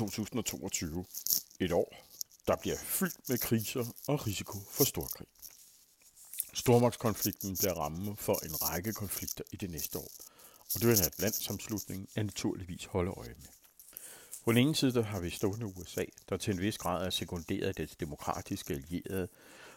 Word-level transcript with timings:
2022. 0.00 1.04
Et 1.60 1.72
år, 1.72 1.96
der 2.46 2.56
bliver 2.56 2.76
fyldt 2.76 3.28
med 3.28 3.38
kriser 3.38 3.84
og 4.08 4.26
risiko 4.26 4.58
for 4.70 4.84
storkrig. 4.84 5.26
Stormagtskonflikten 6.54 7.56
bliver 7.56 7.74
ramme 7.74 8.16
for 8.16 8.44
en 8.44 8.62
række 8.62 8.92
konflikter 8.92 9.44
i 9.52 9.56
det 9.56 9.70
næste 9.70 9.98
år, 9.98 10.10
og 10.74 10.80
det 10.80 10.88
vil 10.88 10.98
en 10.98 11.04
Atlantsamslutning 11.04 12.08
er 12.16 12.22
naturligvis 12.22 12.84
holde 12.84 13.10
øje 13.10 13.34
med. 13.38 13.48
På 14.44 14.52
den 14.52 14.58
ene 14.58 14.76
side 14.76 15.02
har 15.02 15.20
vi 15.20 15.30
stående 15.30 15.66
USA, 15.66 16.04
der 16.28 16.36
til 16.36 16.54
en 16.54 16.60
vis 16.60 16.78
grad 16.78 17.06
er 17.06 17.10
sekunderet 17.10 17.76
dets 17.76 17.96
demokratiske 17.96 18.74
allierede, 18.74 19.28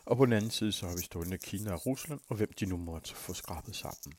og 0.05 0.17
på 0.17 0.25
den 0.25 0.33
anden 0.33 0.51
side 0.51 0.71
så 0.71 0.87
har 0.87 0.95
vi 0.95 1.01
stående 1.01 1.37
Kina 1.37 1.73
og 1.73 1.85
Rusland, 1.85 2.19
og 2.29 2.35
hvem 2.35 2.53
de 2.59 2.65
nu 2.65 2.77
måtte 2.77 3.15
få 3.15 3.33
skrabet 3.33 3.75
sammen. 3.75 4.17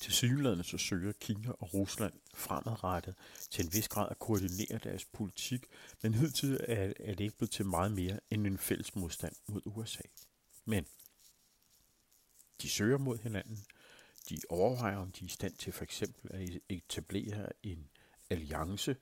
Til 0.00 0.12
synligheden 0.12 0.64
så 0.64 0.78
søger 0.78 1.12
Kina 1.12 1.50
og 1.50 1.74
Rusland 1.74 2.12
fremadrettet 2.34 3.14
til 3.50 3.64
en 3.64 3.72
vis 3.72 3.88
grad 3.88 4.08
at 4.10 4.18
koordinere 4.18 4.78
deres 4.84 5.04
politik, 5.04 5.66
men 6.02 6.14
hidtil 6.14 6.60
er, 6.68 6.92
er 7.00 7.14
det 7.14 7.24
ikke 7.24 7.36
blevet 7.36 7.50
til 7.50 7.66
meget 7.66 7.92
mere 7.92 8.20
end 8.30 8.46
en 8.46 8.58
fælles 8.58 8.94
modstand 8.94 9.32
mod 9.46 9.60
USA. 9.64 10.02
Men 10.64 10.86
de 12.62 12.68
søger 12.68 12.98
mod 12.98 13.18
hinanden. 13.18 13.64
De 14.28 14.38
overvejer, 14.48 14.96
om 14.96 15.12
de 15.12 15.24
er 15.24 15.26
i 15.26 15.30
stand 15.30 15.54
til 15.54 15.72
for 15.72 15.84
eksempel 15.84 16.30
at 16.34 16.50
e-, 16.50 16.60
etablere 16.68 17.48
en 17.62 17.88
alliance 18.30 18.96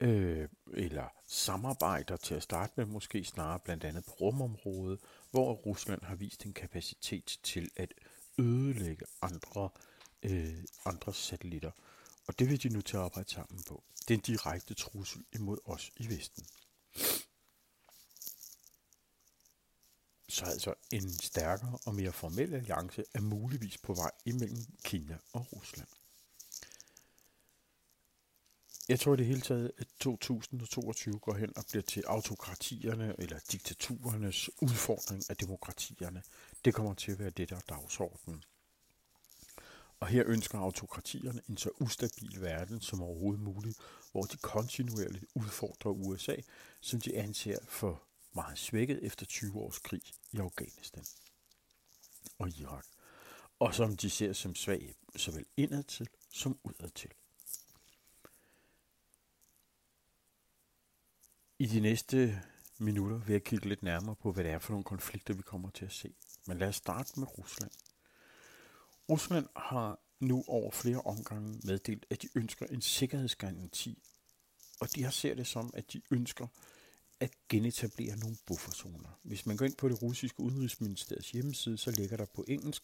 øh, 0.00 0.48
eller 0.72 1.08
samarbejder 1.26 2.16
til 2.16 2.34
at 2.34 2.42
starte 2.42 2.72
med, 2.76 2.86
måske 2.86 3.24
snarere 3.24 3.60
blandt 3.60 3.84
andet 3.84 4.04
på 4.04 4.10
rumområdet, 4.10 5.00
hvor 5.30 5.52
Rusland 5.52 6.02
har 6.02 6.14
vist 6.14 6.46
en 6.46 6.52
kapacitet 6.52 7.38
til 7.42 7.70
at 7.76 7.94
ødelægge 8.38 9.06
andre 9.22 9.70
øh, 9.74 9.95
Øh, 10.22 10.64
andre 10.84 11.14
satellitter. 11.14 11.70
Og 12.26 12.38
det 12.38 12.48
vil 12.48 12.62
de 12.62 12.68
nu 12.68 12.80
til 12.80 12.96
at 12.96 13.02
arbejde 13.02 13.30
sammen 13.30 13.62
på. 13.62 13.84
Det 14.08 14.14
er 14.14 14.18
en 14.18 14.24
direkte 14.24 14.74
trussel 14.74 15.24
imod 15.32 15.58
os 15.64 15.90
i 15.96 16.08
Vesten. 16.08 16.46
Så 20.28 20.44
altså 20.44 20.74
en 20.92 21.10
stærkere 21.10 21.78
og 21.86 21.94
mere 21.94 22.12
formel 22.12 22.54
alliance 22.54 23.04
er 23.14 23.20
muligvis 23.20 23.78
på 23.78 23.94
vej 23.94 24.10
imellem 24.24 24.66
Kina 24.84 25.18
og 25.32 25.52
Rusland. 25.52 25.88
Jeg 28.88 29.00
tror 29.00 29.14
i 29.14 29.16
det 29.16 29.26
hele 29.26 29.40
taget, 29.40 29.72
at 29.78 29.86
2022 30.00 31.18
går 31.18 31.34
hen 31.34 31.52
og 31.56 31.64
bliver 31.70 31.82
til 31.82 32.04
autokratierne 32.06 33.14
eller 33.18 33.38
diktaturernes 33.52 34.50
udfordring 34.62 35.22
af 35.30 35.36
demokratierne. 35.36 36.22
Det 36.64 36.74
kommer 36.74 36.94
til 36.94 37.12
at 37.12 37.18
være 37.18 37.30
det, 37.30 37.50
der 37.50 37.56
er 37.56 37.60
dagsordenen. 37.68 38.44
Og 40.00 40.06
her 40.06 40.22
ønsker 40.26 40.58
autokratierne 40.58 41.42
en 41.48 41.56
så 41.56 41.70
ustabil 41.80 42.40
verden 42.40 42.80
som 42.80 43.02
overhovedet 43.02 43.42
muligt, 43.42 43.78
hvor 44.12 44.22
de 44.22 44.36
kontinuerligt 44.36 45.24
udfordrer 45.34 45.90
USA, 45.90 46.36
som 46.80 47.00
de 47.00 47.16
anser 47.16 47.58
for 47.68 48.02
meget 48.34 48.58
svækket 48.58 48.98
efter 49.02 49.26
20 49.26 49.56
års 49.56 49.78
krig 49.78 50.02
i 50.32 50.38
Afghanistan 50.38 51.04
og 52.38 52.48
Irak, 52.48 52.86
og 53.58 53.74
som 53.74 53.96
de 53.96 54.10
ser 54.10 54.32
som 54.32 54.54
svag 54.54 54.94
såvel 55.16 55.46
indadtil 55.56 56.08
som 56.32 56.58
udadtil. 56.64 57.10
I 61.58 61.66
de 61.66 61.80
næste 61.80 62.42
minutter 62.78 63.18
vil 63.18 63.32
jeg 63.32 63.44
kigge 63.44 63.68
lidt 63.68 63.82
nærmere 63.82 64.16
på, 64.16 64.32
hvad 64.32 64.44
det 64.44 64.52
er 64.52 64.58
for 64.58 64.72
nogle 64.72 64.84
konflikter, 64.84 65.34
vi 65.34 65.42
kommer 65.42 65.70
til 65.70 65.84
at 65.84 65.92
se. 65.92 66.14
Men 66.46 66.58
lad 66.58 66.68
os 66.68 66.76
starte 66.76 67.20
med 67.20 67.38
Rusland. 67.38 67.70
Rusland 69.10 69.46
har 69.56 70.00
nu 70.20 70.44
over 70.46 70.70
flere 70.70 71.00
omgange 71.00 71.60
meddelt, 71.64 72.06
at 72.10 72.22
de 72.22 72.28
ønsker 72.34 72.66
en 72.66 72.82
sikkerhedsgaranti, 72.82 74.02
og 74.80 74.94
de 74.94 75.02
har 75.02 75.10
ser 75.10 75.34
det 75.34 75.46
som, 75.46 75.70
at 75.74 75.92
de 75.92 76.02
ønsker 76.10 76.46
at 77.20 77.30
genetablere 77.48 78.16
nogle 78.16 78.36
bufferzoner. 78.46 79.18
Hvis 79.22 79.46
man 79.46 79.56
går 79.56 79.66
ind 79.66 79.76
på 79.76 79.88
det 79.88 80.02
russiske 80.02 80.40
udenrigsministeriets 80.40 81.30
hjemmeside, 81.30 81.78
så 81.78 81.90
ligger 81.90 82.16
der 82.16 82.26
på 82.34 82.44
engelsk 82.48 82.82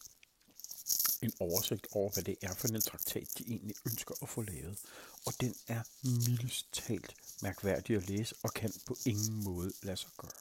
en 1.21 1.33
oversigt 1.39 1.87
over, 1.91 2.11
hvad 2.13 2.23
det 2.23 2.35
er 2.41 2.53
for 2.53 2.67
en 2.67 2.81
traktat, 2.81 3.27
de 3.37 3.43
egentlig 3.47 3.75
ønsker 3.85 4.15
at 4.21 4.29
få 4.29 4.41
lavet. 4.41 4.79
Og 5.25 5.33
den 5.41 5.55
er 5.67 5.83
mildest 6.03 6.73
talt 6.73 7.15
mærkværdig 7.41 7.95
at 7.95 8.09
læse 8.09 8.35
og 8.43 8.53
kan 8.53 8.73
på 8.85 8.97
ingen 9.05 9.43
måde 9.43 9.71
lade 9.83 9.97
sig 9.97 10.09
gøre. 10.17 10.31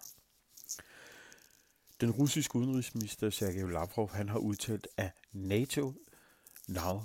Den 2.03 2.11
russiske 2.11 2.57
udenrigsminister 2.57 3.31
Sergej 3.31 3.71
Lavrov 3.71 4.11
han 4.11 4.29
har 4.29 4.39
udtalt, 4.39 4.89
at 4.97 5.11
NATO 5.33 5.95
now 6.69 7.03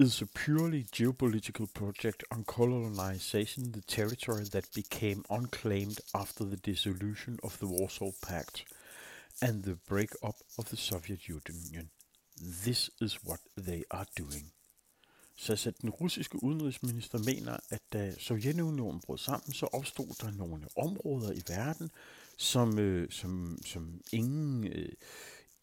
is 0.00 0.22
a 0.22 0.26
purely 0.34 0.84
geopolitical 0.96 1.66
project 1.74 2.24
on 2.30 2.44
colonization, 2.44 3.72
the 3.72 3.82
territory 3.86 4.44
that 4.44 4.64
became 4.74 5.24
unclaimed 5.30 6.00
after 6.14 6.44
the 6.44 6.56
dissolution 6.56 7.38
of 7.42 7.58
the 7.58 7.66
Warsaw 7.66 8.10
Pact 8.22 8.64
and 9.42 9.62
the 9.62 9.76
breakup 9.88 10.36
of 10.58 10.64
the 10.64 10.76
Soviet 10.76 11.28
Union. 11.28 11.90
This 12.64 12.90
is 13.00 13.18
what 13.24 13.40
they 13.66 13.82
are 13.90 14.06
doing. 14.18 14.52
Så, 15.36 15.56
så 15.56 15.70
den 15.70 15.90
russiske 15.90 16.42
udenrigsminister 16.42 17.18
mener, 17.18 17.56
at 17.70 17.82
da 17.92 18.14
Sovjetunionen 18.18 19.00
brød 19.00 19.18
sammen, 19.18 19.52
så 19.52 19.66
opstod 19.66 20.14
der 20.20 20.30
nogle 20.30 20.66
områder 20.76 21.32
i 21.32 21.42
verden, 21.48 21.90
som, 22.42 22.78
øh, 22.78 23.10
som, 23.10 23.58
som 23.66 24.00
ingen, 24.12 24.66
øh, 24.66 24.92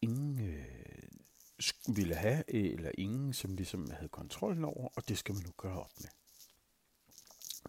ingen 0.02 0.40
øh, 0.40 1.96
ville 1.96 2.16
have, 2.16 2.44
øh, 2.48 2.74
eller 2.74 2.92
ingen, 2.98 3.34
som 3.34 3.56
ligesom 3.56 3.92
havde 3.92 4.10
kontrollen 4.10 4.66
over, 4.66 4.90
og 4.96 5.10
det 5.10 5.18
skal 5.18 5.36
man 5.36 5.44
nu 5.44 5.52
gøre 5.58 5.80
op 5.80 5.92
med. 6.02 6.10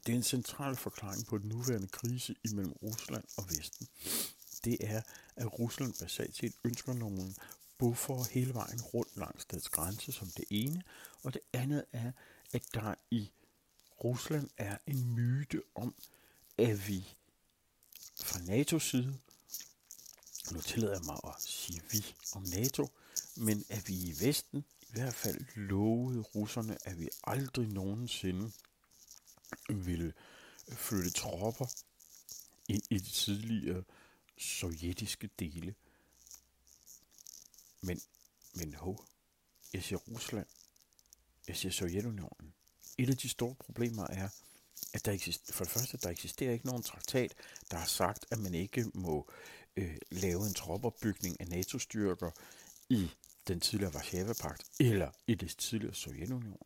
Det 0.06 0.12
er 0.12 0.16
en 0.16 0.22
central 0.22 0.76
forklaring 0.76 1.26
på 1.26 1.38
den 1.38 1.48
nuværende 1.48 1.88
krise 1.88 2.34
imellem 2.44 2.72
Rusland 2.72 3.24
og 3.36 3.44
Vesten. 3.48 3.88
Det 4.64 4.76
er, 4.80 5.02
at 5.36 5.58
Rusland 5.58 5.94
basalt 6.00 6.36
set 6.36 6.52
ønsker 6.64 6.92
nogle 6.92 7.34
buffer 7.78 8.32
hele 8.32 8.54
vejen 8.54 8.82
rundt 8.82 9.16
langs 9.16 9.44
dets 9.44 9.68
grænse 9.68 10.12
som 10.12 10.28
det 10.36 10.44
ene, 10.50 10.82
og 11.22 11.34
det 11.34 11.42
andet 11.52 11.84
er, 11.92 12.12
at 12.52 12.62
der 12.74 12.94
i 13.10 13.30
Rusland 14.04 14.50
er 14.56 14.76
en 14.86 15.14
myte 15.14 15.62
om, 15.74 15.94
at 16.58 16.88
vi 16.88 17.16
fra 18.22 18.38
NATO's 18.38 18.90
side, 18.90 19.18
nu 20.52 20.60
tillader 20.60 20.92
jeg 20.92 21.04
mig 21.04 21.20
at 21.24 21.42
sige 21.42 21.82
vi 21.92 22.14
om 22.32 22.42
NATO, 22.42 22.88
men 23.36 23.64
at 23.68 23.88
vi 23.88 23.94
i 23.94 24.14
Vesten 24.20 24.64
i 24.80 24.86
hvert 24.92 25.14
fald 25.14 25.44
lovede 25.54 26.20
russerne, 26.20 26.78
at 26.88 26.98
vi 26.98 27.08
aldrig 27.24 27.68
nogensinde 27.68 28.52
ville 29.68 30.12
flytte 30.72 31.10
tropper 31.10 31.66
ind 32.68 32.82
i 32.90 32.98
de 32.98 33.10
tidligere 33.10 33.84
sovjetiske 34.38 35.30
dele. 35.38 35.74
Men, 37.80 38.00
men 38.54 38.74
ho, 38.74 39.04
jeg 39.72 39.84
siger 39.84 39.98
Rusland, 39.98 40.46
jeg 41.48 41.56
siger 41.56 41.72
Sovjetunionen. 41.72 42.54
Et 42.98 43.10
af 43.10 43.16
de 43.16 43.28
store 43.28 43.54
problemer 43.54 44.06
er, 44.06 44.28
at 44.94 45.04
der 45.04 45.12
eksisterer, 45.12 45.54
for 45.54 45.64
det 45.64 45.72
første, 45.72 45.96
der 45.96 46.10
eksisterer 46.10 46.52
ikke 46.52 46.66
nogen 46.66 46.82
traktat, 46.82 47.34
der 47.70 47.76
har 47.76 47.86
sagt, 47.86 48.26
at 48.30 48.38
man 48.38 48.54
ikke 48.54 48.90
må 48.94 49.30
øh, 49.76 49.96
lave 50.10 50.46
en 50.46 50.54
troppeopbygning 50.54 51.40
af 51.40 51.48
NATO-styrker 51.48 52.30
i 52.88 53.10
den 53.48 53.60
tidligere 53.60 53.94
Varsava-pagt 53.94 54.62
eller 54.80 55.10
i 55.26 55.34
det 55.34 55.56
tidligere 55.58 55.94
Sovjetunionen. 55.94 56.56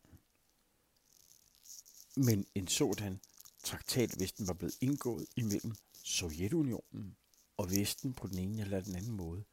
Men 2.15 2.45
en 2.55 2.67
sådan 2.67 3.19
traktat, 3.63 4.11
hvis 4.11 4.31
den 4.31 4.47
var 4.47 4.53
blevet 4.53 4.75
indgået 4.81 5.25
imellem 5.35 5.75
Sovjetunionen 6.03 7.15
og 7.57 7.71
Vesten 7.71 8.13
på 8.13 8.27
den 8.27 8.37
ene 8.37 8.61
eller 8.61 8.81
den 8.81 8.95
anden 8.95 9.11
måde, 9.11 9.43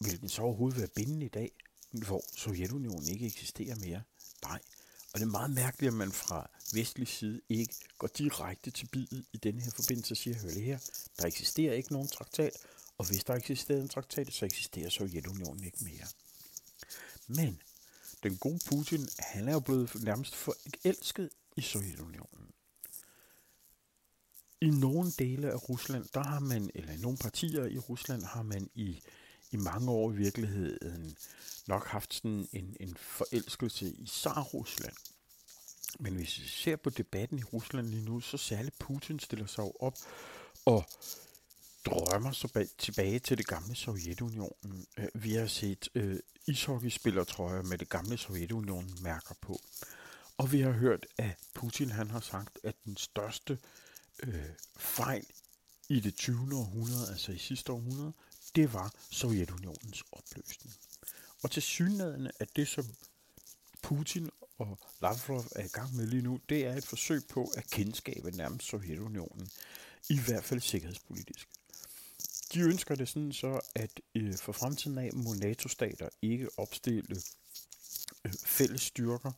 ville 0.00 0.18
den 0.18 0.28
så 0.28 0.42
overhovedet 0.42 0.78
være 0.78 0.88
bindende 0.88 1.26
i 1.26 1.28
dag, 1.28 1.52
hvor 1.90 2.24
Sovjetunionen 2.36 3.08
ikke 3.08 3.26
eksisterer 3.26 3.76
mere? 3.76 4.02
Nej, 4.42 4.60
og 5.18 5.20
det 5.20 5.26
er 5.26 5.38
meget 5.38 5.50
mærkeligt, 5.50 5.90
at 5.90 5.96
man 5.96 6.12
fra 6.12 6.50
vestlig 6.74 7.08
side 7.08 7.40
ikke 7.48 7.74
går 7.98 8.06
direkte 8.06 8.70
til 8.70 8.86
bidet 8.86 9.24
i 9.32 9.36
denne 9.36 9.60
her 9.60 9.70
forbindelse 9.70 10.12
og 10.12 10.16
siger, 10.16 10.36
hør 10.38 10.48
det 10.48 10.62
her, 10.62 10.78
der 11.18 11.26
eksisterer 11.26 11.74
ikke 11.74 11.92
nogen 11.92 12.08
traktat, 12.08 12.52
og 12.98 13.06
hvis 13.06 13.24
der 13.24 13.34
eksisterer 13.34 13.80
en 13.80 13.88
traktat, 13.88 14.32
så 14.32 14.44
eksisterer 14.44 14.88
Sovjetunionen 14.90 15.64
ikke 15.64 15.84
mere. 15.84 16.06
Men 17.26 17.62
den 18.22 18.36
gode 18.36 18.58
Putin, 18.66 19.08
han 19.18 19.48
er 19.48 19.52
jo 19.52 19.60
blevet 19.60 20.02
nærmest 20.02 20.34
forelsket 20.34 21.30
i 21.56 21.60
Sovjetunionen. 21.60 22.52
I 24.60 24.70
nogle 24.70 25.10
dele 25.18 25.52
af 25.52 25.68
Rusland, 25.68 26.06
der 26.14 26.22
har 26.22 26.40
man, 26.40 26.70
eller 26.74 26.92
i 26.92 26.96
nogle 26.96 27.18
partier 27.18 27.64
i 27.64 27.78
Rusland, 27.78 28.22
har 28.22 28.42
man 28.42 28.70
i, 28.74 29.02
i 29.50 29.56
mange 29.56 29.90
år 29.90 30.12
i 30.12 30.16
virkeligheden 30.16 31.16
nok 31.66 31.86
haft 31.86 32.14
sådan 32.14 32.48
en, 32.52 32.76
en 32.80 32.96
forelskelse 32.96 33.86
i 33.86 34.06
Tsar-Rusland. 34.06 34.96
Men 35.98 36.14
hvis 36.14 36.38
vi 36.38 36.48
ser 36.48 36.76
på 36.76 36.90
debatten 36.90 37.38
i 37.38 37.42
Rusland 37.42 37.86
lige 37.86 38.04
nu, 38.04 38.20
så 38.20 38.36
særligt 38.36 38.78
Putin 38.78 39.18
stiller 39.18 39.46
sig 39.46 39.64
op 39.82 39.94
og 40.64 40.84
drømmer 41.86 42.32
sig 42.32 42.50
tilbage 42.78 43.18
til 43.18 43.38
det 43.38 43.46
gamle 43.46 43.74
Sovjetunionen. 43.74 44.86
Øh, 44.98 45.08
vi 45.14 45.34
har 45.34 45.46
set 45.46 45.88
øh, 45.94 46.20
ishockeyspillertrøjer 46.46 47.62
med 47.62 47.78
det 47.78 47.88
gamle 47.88 48.18
Sovjetunionen 48.18 48.98
mærker 49.02 49.34
på. 49.40 49.60
Og 50.36 50.52
vi 50.52 50.60
har 50.60 50.70
hørt, 50.70 51.06
at 51.18 51.36
Putin 51.54 51.90
han 51.90 52.10
har 52.10 52.20
sagt, 52.20 52.58
at 52.64 52.74
den 52.84 52.96
største 52.96 53.58
øh, 54.22 54.50
fejl 54.76 55.26
i 55.88 56.00
det 56.00 56.14
20. 56.14 56.56
århundrede, 56.56 57.10
altså 57.10 57.32
i 57.32 57.38
sidste 57.38 57.72
århundrede, 57.72 58.12
det 58.56 58.72
var 58.72 58.94
Sovjetunionens 59.10 60.04
opløsning. 60.12 60.74
Og 61.42 61.50
til 61.50 61.62
synligheden 61.62 62.30
at 62.40 62.56
det, 62.56 62.68
som 62.68 62.84
Putin 63.82 64.30
og 64.58 64.78
Lavrov 65.02 65.44
er 65.56 65.64
i 65.64 65.68
gang 65.68 65.96
med 65.96 66.06
lige 66.06 66.22
nu, 66.22 66.40
det 66.48 66.66
er 66.66 66.76
et 66.76 66.84
forsøg 66.84 67.22
på 67.30 67.52
at 67.56 67.70
kendskabe 67.70 68.30
nærmest 68.30 68.66
Sovjetunionen, 68.66 69.50
i 70.10 70.18
hvert 70.18 70.44
fald 70.44 70.60
sikkerhedspolitisk. 70.60 71.48
De 72.54 72.60
ønsker 72.60 72.94
det 72.94 73.08
sådan 73.08 73.32
så, 73.32 73.60
at 73.74 74.00
øh, 74.14 74.34
for 74.34 74.52
fremtiden 74.52 74.98
af 74.98 75.10
må 75.12 75.34
NATO-stater 75.34 76.08
ikke 76.22 76.48
opstille 76.56 77.16
øh, 78.24 78.32
fælles 78.44 78.82
styrker 78.82 79.32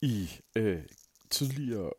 i 0.00 0.30
øh, 0.54 0.82
tidligere 1.30 1.92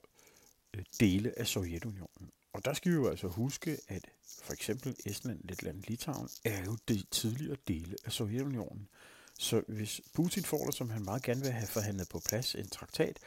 øh, 0.73 0.83
dele 0.99 1.39
af 1.39 1.47
Sovjetunionen. 1.47 2.31
Og 2.55 2.65
der 2.65 2.73
skal 2.73 2.91
vi 2.91 2.95
jo 2.95 3.07
altså 3.07 3.27
huske, 3.27 3.77
at 3.87 4.05
for 4.43 4.53
eksempel 4.53 4.95
Estland, 5.05 5.39
Letland, 5.43 5.83
Litauen 5.87 6.29
er 6.43 6.63
jo 6.65 6.77
de 6.87 7.03
tidligere 7.11 7.57
dele 7.67 7.95
af 8.05 8.11
Sovjetunionen. 8.11 8.87
Så 9.39 9.63
hvis 9.67 10.01
Putin 10.13 10.43
får 10.43 10.65
det, 10.65 10.75
som 10.75 10.89
han 10.89 11.03
meget 11.03 11.23
gerne 11.23 11.41
vil 11.41 11.51
have 11.51 11.67
forhandlet 11.67 12.09
på 12.09 12.19
plads, 12.19 12.55
en 12.55 12.69
traktat, 12.69 13.19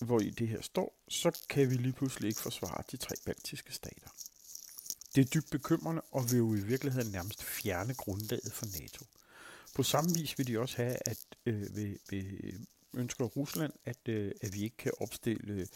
hvor 0.00 0.20
i 0.20 0.30
det 0.30 0.48
her 0.48 0.62
står, 0.62 0.94
så 1.08 1.38
kan 1.48 1.70
vi 1.70 1.74
lige 1.74 1.92
pludselig 1.92 2.28
ikke 2.28 2.40
forsvare 2.40 2.82
de 2.92 2.96
tre 2.96 3.14
baltiske 3.26 3.72
stater. 3.72 4.08
Det 5.14 5.20
er 5.20 5.30
dybt 5.30 5.50
bekymrende 5.50 6.02
og 6.10 6.30
vil 6.30 6.38
jo 6.38 6.54
i 6.54 6.60
virkeligheden 6.60 7.12
nærmest 7.12 7.44
fjerne 7.44 7.94
grundlaget 7.94 8.52
for 8.52 8.66
NATO. 8.80 9.04
På 9.74 9.82
samme 9.82 10.14
vis 10.14 10.38
vil 10.38 10.46
de 10.46 10.58
også 10.58 10.76
have, 10.76 10.96
at 11.06 11.18
øh, 11.46 11.76
ved, 11.76 11.96
ved 12.10 12.52
ønsker 12.94 13.24
Rusland, 13.24 13.72
at, 13.84 14.08
øh, 14.08 14.32
at 14.42 14.54
vi 14.54 14.62
ikke 14.62 14.76
kan 14.76 14.92
opstille 15.00 15.52
øh, 15.52 15.66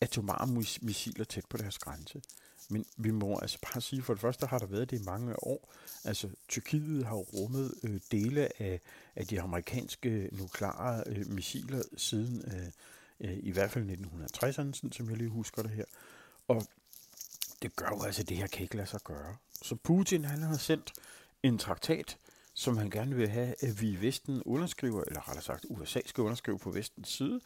atomare 0.00 0.46
missiler 0.82 1.24
tæt 1.24 1.44
på 1.48 1.56
deres 1.56 1.78
grænse. 1.78 2.22
Men 2.70 2.84
vi 2.96 3.10
må 3.10 3.38
altså 3.38 3.58
bare 3.62 3.80
sige, 3.80 4.02
for 4.02 4.14
det 4.14 4.20
første 4.20 4.46
har 4.46 4.58
der 4.58 4.66
været 4.66 4.90
det 4.90 5.00
i 5.00 5.04
mange 5.04 5.46
år. 5.46 5.72
Altså, 6.04 6.28
Tyrkiet 6.48 7.04
har 7.04 7.14
rummet 7.14 7.74
øh, 7.82 8.00
dele 8.12 8.62
af, 8.62 8.80
af 9.16 9.26
de 9.26 9.40
amerikanske 9.40 10.08
øh, 10.08 10.38
nukleare 10.38 11.04
øh, 11.06 11.30
missiler 11.30 11.82
siden 11.96 12.44
øh, 12.46 12.66
øh, 13.30 13.38
i 13.42 13.50
hvert 13.50 13.70
fald 13.70 13.90
1960'erne, 13.90 14.92
som 14.92 15.10
jeg 15.10 15.16
lige 15.16 15.30
husker 15.30 15.62
det 15.62 15.70
her. 15.70 15.84
Og 16.48 16.66
det 17.62 17.76
gør 17.76 17.88
jo 17.88 18.02
altså, 18.02 18.22
at 18.22 18.28
det 18.28 18.36
her 18.36 18.46
kan 18.46 18.62
ikke 18.62 18.76
lade 18.76 18.86
sig 18.86 19.00
gøre. 19.04 19.36
Så 19.62 19.74
Putin, 19.74 20.24
han 20.24 20.42
har 20.42 20.56
sendt 20.56 20.92
en 21.42 21.58
traktat, 21.58 22.18
som 22.54 22.76
han 22.76 22.90
gerne 22.90 23.16
vil 23.16 23.28
have, 23.28 23.54
at 23.60 23.80
vi 23.80 23.90
i 23.90 24.00
Vesten 24.00 24.42
underskriver, 24.42 25.04
eller 25.06 25.28
rettere 25.28 25.44
sagt 25.44 25.66
USA 25.68 26.00
skal 26.06 26.22
underskrive 26.22 26.58
på 26.58 26.70
Vestens 26.70 27.08
side, 27.08 27.40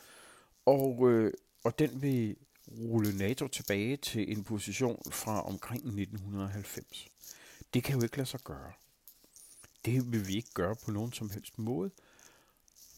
og, 0.66 1.10
øh, 1.10 1.32
og 1.64 1.78
den 1.78 2.02
vil 2.02 2.36
rulle 2.68 3.18
NATO 3.18 3.48
tilbage 3.48 3.96
til 3.96 4.32
en 4.32 4.44
position 4.44 5.02
fra 5.10 5.42
omkring 5.42 5.86
1990. 5.86 7.08
Det 7.74 7.84
kan 7.84 7.96
jo 7.96 8.02
ikke 8.02 8.16
lade 8.16 8.28
sig 8.28 8.40
gøre. 8.40 8.72
Det 9.84 10.12
vil 10.12 10.28
vi 10.28 10.36
ikke 10.36 10.52
gøre 10.54 10.76
på 10.76 10.90
nogen 10.90 11.12
som 11.12 11.30
helst 11.30 11.58
måde. 11.58 11.90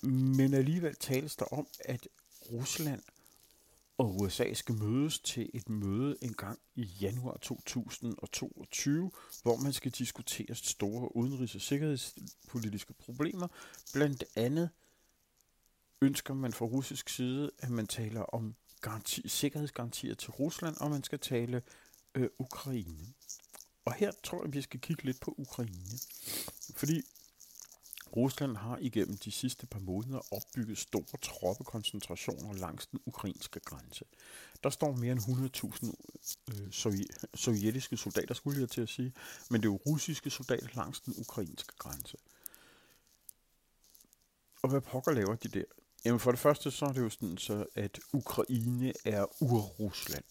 Men 0.03 0.55
alligevel 0.55 0.97
tales 0.97 1.37
der 1.37 1.45
om, 1.45 1.67
at 1.81 2.09
Rusland 2.53 3.03
og 4.00 4.20
USA 4.20 4.55
skal 4.55 4.75
mødes 4.75 5.20
til 5.20 5.50
et 5.55 5.69
møde 5.69 6.17
en 6.23 6.35
gang 6.35 6.58
i 6.75 6.82
januar 6.82 7.37
2022, 7.37 9.11
hvor 9.43 9.56
man 9.56 9.73
skal 9.73 9.91
diskutere 9.91 10.55
store 10.55 11.17
udenrigs- 11.17 11.55
og 11.55 11.61
sikkerhedspolitiske 11.61 12.93
problemer. 12.93 13.49
Blandt 13.93 14.25
andet 14.37 14.70
ønsker 16.02 16.35
man 16.35 16.52
fra 16.52 16.67
russisk 16.67 17.08
side, 17.08 17.50
at 17.58 17.70
man 17.70 17.87
taler 17.87 18.20
om 18.20 18.55
garanti, 18.81 19.29
sikkerhedsgarantier 19.29 20.14
til 20.14 20.31
Rusland, 20.31 20.76
og 20.76 20.91
man 20.91 21.05
skal 21.05 21.19
tale 21.19 21.62
øh, 22.14 22.29
Ukraine. 22.38 23.06
Og 23.85 23.94
her 23.94 24.12
tror 24.25 24.44
jeg, 24.44 24.53
vi 24.53 24.62
skal 24.62 24.81
kigge 24.81 25.05
lidt 25.05 25.20
på 25.20 25.35
Ukraine. 25.38 25.99
Fordi 26.76 27.03
Rusland 28.17 28.57
har 28.57 28.79
igennem 28.81 29.19
de 29.19 29.31
sidste 29.31 29.67
par 29.67 29.79
måneder 29.79 30.21
opbygget 30.31 30.79
store 30.79 31.19
troppekoncentrationer 31.23 32.53
langs 32.53 32.87
den 32.87 33.01
ukrainske 33.07 33.61
grænse. 33.61 34.05
Der 34.62 34.71
står 34.71 34.97
mere 34.97 35.12
end 35.12 35.21
100.000 35.21 35.93
øh, 36.53 36.73
sovjetiske 37.35 37.97
soldater, 37.97 38.35
skulle 38.35 38.61
jeg 38.61 38.69
til 38.69 38.81
at 38.81 38.89
sige, 38.89 39.12
men 39.51 39.61
det 39.61 39.69
er 39.69 39.73
jo 39.73 39.81
russiske 39.87 40.31
soldater 40.31 40.69
langs 40.75 41.01
den 41.01 41.15
ukrainske 41.17 41.73
grænse. 41.79 42.17
Og 44.63 44.69
hvad 44.71 44.81
pokker 44.81 45.13
laver 45.13 45.35
de 45.35 45.49
der? 45.49 45.65
Jamen 46.05 46.21
for 46.21 46.31
det 46.31 46.41
første 46.41 46.71
så 46.71 46.87
er 46.87 46.93
det 46.93 47.01
jo 47.01 47.11
sådan, 47.11 47.39
så 47.39 47.67
at 47.75 48.01
Ukraine 48.13 48.93
er 49.05 49.43
ur-Rusland. 49.43 50.25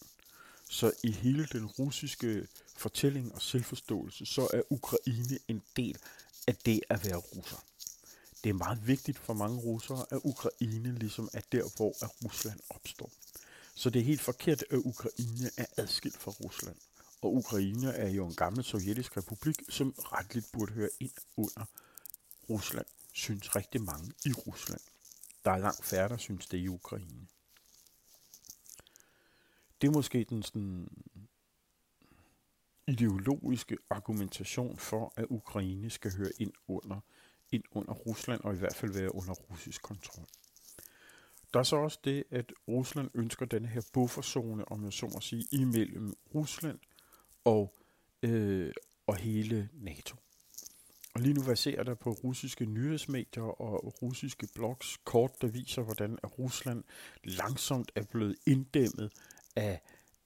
Så 0.70 0.92
i 1.04 1.10
hele 1.10 1.46
den 1.52 1.66
russiske 1.66 2.46
fortælling 2.76 3.34
og 3.34 3.42
selvforståelse, 3.42 4.26
så 4.26 4.48
er 4.52 4.62
Ukraine 4.70 5.38
en 5.48 5.62
del 5.76 5.98
af 6.46 6.56
det 6.56 6.80
at 6.88 7.04
være 7.04 7.16
russer. 7.16 7.64
Det 8.44 8.50
er 8.50 8.54
meget 8.54 8.86
vigtigt 8.86 9.18
for 9.18 9.34
mange 9.34 9.58
russere, 9.58 10.06
at 10.10 10.20
Ukraine 10.24 10.98
ligesom 10.98 11.28
er 11.32 11.40
der, 11.52 11.76
hvor 11.76 12.04
at 12.04 12.24
Rusland 12.24 12.60
opstår. 12.68 13.10
Så 13.74 13.90
det 13.90 14.00
er 14.00 14.04
helt 14.04 14.20
forkert, 14.20 14.64
at 14.70 14.78
Ukraine 14.78 15.50
er 15.56 15.66
adskilt 15.76 16.18
fra 16.18 16.30
Rusland. 16.30 16.76
Og 17.22 17.34
Ukraine 17.34 17.92
er 17.92 18.08
jo 18.08 18.26
en 18.26 18.34
gammel 18.34 18.64
sovjetisk 18.64 19.16
republik, 19.16 19.56
som 19.68 19.94
retligt 19.98 20.52
burde 20.52 20.72
høre 20.72 20.88
ind 21.00 21.12
under 21.36 21.64
Rusland, 22.50 22.86
synes 23.12 23.56
rigtig 23.56 23.82
mange 23.82 24.12
i 24.24 24.32
Rusland. 24.32 24.80
Der 25.44 25.50
er 25.50 25.58
langt 25.58 25.84
færre, 25.84 26.08
der 26.08 26.16
synes 26.16 26.46
det 26.46 26.58
i 26.58 26.68
Ukraine. 26.68 27.26
Det 29.80 29.88
er 29.88 29.92
måske 29.92 30.26
den 30.28 30.42
sådan 30.42 30.88
ideologiske 32.86 33.76
argumentation 33.90 34.78
for, 34.78 35.12
at 35.16 35.26
Ukraine 35.30 35.90
skal 35.90 36.16
høre 36.16 36.32
ind 36.38 36.52
under, 36.68 37.00
ind 37.52 37.64
under 37.70 37.92
Rusland, 37.92 38.40
og 38.40 38.54
i 38.54 38.58
hvert 38.58 38.74
fald 38.74 38.92
være 38.92 39.14
under 39.14 39.32
russisk 39.32 39.82
kontrol. 39.82 40.26
Der 41.52 41.58
er 41.58 41.64
så 41.64 41.76
også 41.76 41.98
det, 42.04 42.24
at 42.30 42.52
Rusland 42.68 43.10
ønsker 43.14 43.46
denne 43.46 43.68
her 43.68 43.82
bufferzone, 43.92 44.72
om 44.72 44.84
jeg 44.84 44.92
så 44.92 45.06
må 45.14 45.20
sige, 45.20 45.44
imellem 45.52 46.14
Rusland 46.34 46.78
og, 47.44 47.74
øh, 48.22 48.72
og 49.06 49.16
hele 49.16 49.68
NATO. 49.72 50.16
Og 51.14 51.20
lige 51.20 51.34
nu 51.34 51.42
baserer 51.42 51.82
der 51.82 51.94
på 51.94 52.10
russiske 52.10 52.66
nyhedsmedier 52.66 53.42
og 53.42 54.02
russiske 54.02 54.48
blogs 54.54 54.96
kort, 55.04 55.42
der 55.42 55.48
viser, 55.48 55.82
hvordan 55.82 56.18
Rusland 56.38 56.84
langsomt 57.24 57.92
er 57.94 58.04
blevet 58.04 58.36
inddæmmet 58.46 59.12
af, 59.56 59.80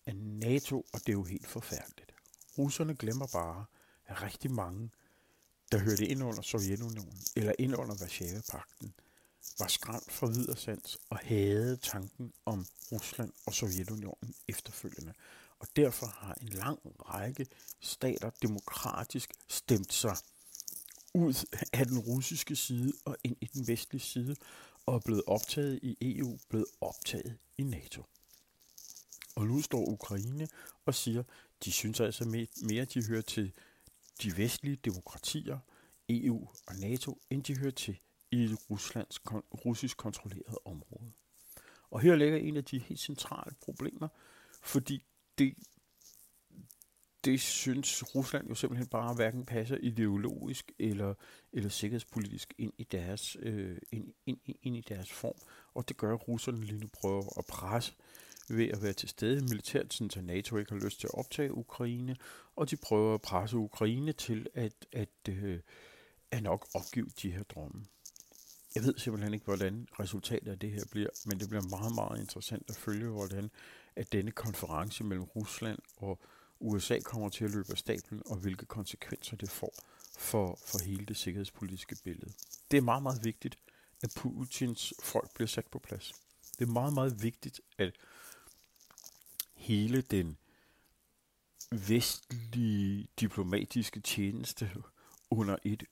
af 0.07 0.17
NATO, 0.17 0.77
og 0.93 1.01
det 1.01 1.09
er 1.09 1.13
jo 1.13 1.25
helt 1.25 1.47
forfærdeligt. 1.47 2.15
Russerne 2.59 2.95
glemmer 2.95 3.27
bare, 3.33 3.65
at 4.07 4.23
rigtig 4.23 4.51
mange, 4.53 4.91
der 5.75 5.81
hørte 5.81 6.07
ind 6.07 6.23
under 6.23 6.43
Sovjetunionen 6.43 7.23
eller 7.37 7.53
ind 7.59 7.77
under 7.77 7.95
Varsava-pakten, 7.95 8.95
var 9.59 9.67
skræmt 9.67 10.13
fra 10.13 10.27
videresands 10.27 10.99
og 11.11 11.19
havde 11.19 11.77
tanken 11.77 12.33
om 12.45 12.67
Rusland 12.93 13.33
og 13.47 13.55
Sovjetunionen 13.55 14.35
efterfølgende. 14.49 15.13
Og 15.59 15.67
derfor 15.77 16.07
har 16.07 16.35
en 16.41 16.49
lang 16.49 16.79
række 16.85 17.47
stater 17.81 18.31
demokratisk 18.43 19.31
stemt 19.49 19.93
sig 19.93 20.17
ud 21.15 21.47
af 21.73 21.87
den 21.87 21.99
russiske 21.99 22.57
side 22.57 22.93
og 23.05 23.17
ind 23.25 23.37
i 23.41 23.47
den 23.55 23.67
vestlige 23.67 24.03
side, 24.03 24.37
og 24.87 24.95
er 24.95 25.01
blevet 25.01 25.23
optaget 25.27 25.79
i 25.83 25.97
EU, 26.01 26.39
blevet 26.49 26.67
optaget 26.81 27.39
i 27.59 27.63
NATO. 27.63 28.03
Og 29.35 29.47
nu 29.47 29.63
står 29.63 29.89
Ukraine 29.89 30.49
og 30.87 30.95
siger, 30.95 31.23
de 31.65 31.73
synes 31.73 32.01
altså 32.01 32.47
mere, 32.63 32.85
de 32.85 33.07
hører 33.07 33.23
til 33.23 33.53
de 34.23 34.37
vestlige 34.37 34.77
demokratier, 34.77 35.59
EU 36.09 36.49
og 36.67 36.75
NATO, 36.81 37.21
end 37.31 37.45
de 37.45 37.59
hører 37.59 37.71
til 37.71 37.99
i 38.31 38.45
et 38.45 38.71
Ruslands, 38.71 39.21
russisk 39.65 39.97
kontrolleret 39.97 40.59
område. 40.65 41.13
Og 41.91 42.01
her 42.01 42.17
ligger 42.17 42.39
en 42.39 42.57
af 42.57 42.65
de 42.65 42.79
helt 42.79 43.01
centrale 43.01 43.55
problemer, 43.61 44.09
fordi 44.63 45.05
det, 45.39 45.55
det 47.25 47.41
synes 47.41 48.15
Rusland 48.15 48.49
jo 48.49 48.55
simpelthen 48.55 48.89
bare 48.89 49.15
hverken 49.15 49.47
passer 49.47 49.77
ideologisk 49.77 50.73
eller, 50.79 51.15
eller 51.53 51.69
sikkerhedspolitisk 51.69 52.55
ind 52.59 52.73
i, 52.79 52.85
deres, 52.85 53.37
øh, 53.41 53.79
ind, 53.93 54.13
ind, 54.27 54.39
ind 54.63 54.77
i 54.77 54.81
deres 54.81 55.13
form. 55.13 55.39
Og 55.75 55.89
det 55.89 55.97
gør, 55.97 56.15
at 56.15 56.29
russerne 56.29 56.65
lige 56.65 56.81
nu 56.81 56.89
prøver 56.93 57.39
at 57.39 57.47
presse 57.47 57.95
ved 58.49 58.69
at 58.69 58.83
være 58.83 58.93
til 58.93 59.09
stede 59.09 59.41
militært, 59.41 59.95
så 59.95 60.21
NATO 60.23 60.57
ikke 60.57 60.73
har 60.73 60.81
lyst 60.85 61.01
til 61.01 61.07
at 61.07 61.19
optage 61.19 61.55
Ukraine, 61.55 62.17
og 62.57 62.71
de 62.71 62.77
prøver 62.77 63.15
at 63.15 63.23
presse 63.23 63.57
Ukraine 63.57 64.13
til 64.13 64.47
at, 64.55 64.87
at, 64.93 65.29
øh, 65.29 65.61
at 66.31 66.43
nok 66.43 66.69
opgive 66.75 67.07
de 67.23 67.31
her 67.31 67.43
drømme. 67.43 67.85
Jeg 68.75 68.83
ved 68.83 68.99
simpelthen 68.99 69.35
ikke, 69.35 69.45
hvordan 69.45 69.89
resultatet 70.01 70.51
af 70.51 70.59
det 70.59 70.71
her 70.71 70.85
bliver, 70.91 71.11
men 71.27 71.41
det 71.41 71.49
bliver 71.49 71.69
meget, 71.79 71.95
meget 71.95 72.21
interessant 72.21 72.71
at 72.71 72.77
følge, 72.77 73.09
hvordan 73.09 73.51
at 73.97 74.13
denne 74.13 74.31
konference 74.31 75.05
mellem 75.05 75.25
Rusland 75.25 75.79
og 75.97 76.21
USA 76.61 76.99
kommer 76.99 77.29
til 77.29 77.45
at 77.45 77.51
løbe 77.51 77.71
af 77.71 77.79
stablen, 77.79 78.23
og 78.27 78.37
hvilke 78.37 78.67
konsekvenser 78.67 79.37
det 79.37 79.51
får 79.51 79.75
for, 80.19 80.59
for 80.67 80.85
hele 80.85 81.07
det 81.07 81.17
sikkerhedspolitiske 81.17 81.97
billede. 82.05 82.33
Det 82.71 82.77
er 82.77 82.83
meget, 82.83 83.03
meget 83.03 83.25
vigtigt, 83.25 83.59
at 84.03 84.11
Putins 84.17 84.95
folk 85.03 85.35
bliver 85.35 85.49
sat 85.49 85.67
på 85.67 85.79
plads. 85.79 86.13
Det 86.59 86.69
er 86.69 86.73
meget, 86.73 86.93
meget 86.93 87.23
vigtigt, 87.23 87.61
at 87.79 87.93
hele 89.65 90.01
den 90.01 90.37
vestlige 91.71 93.09
diplomatiske 93.21 94.01
tjeneste 94.01 94.71
under 95.31 95.57
et 95.65 95.85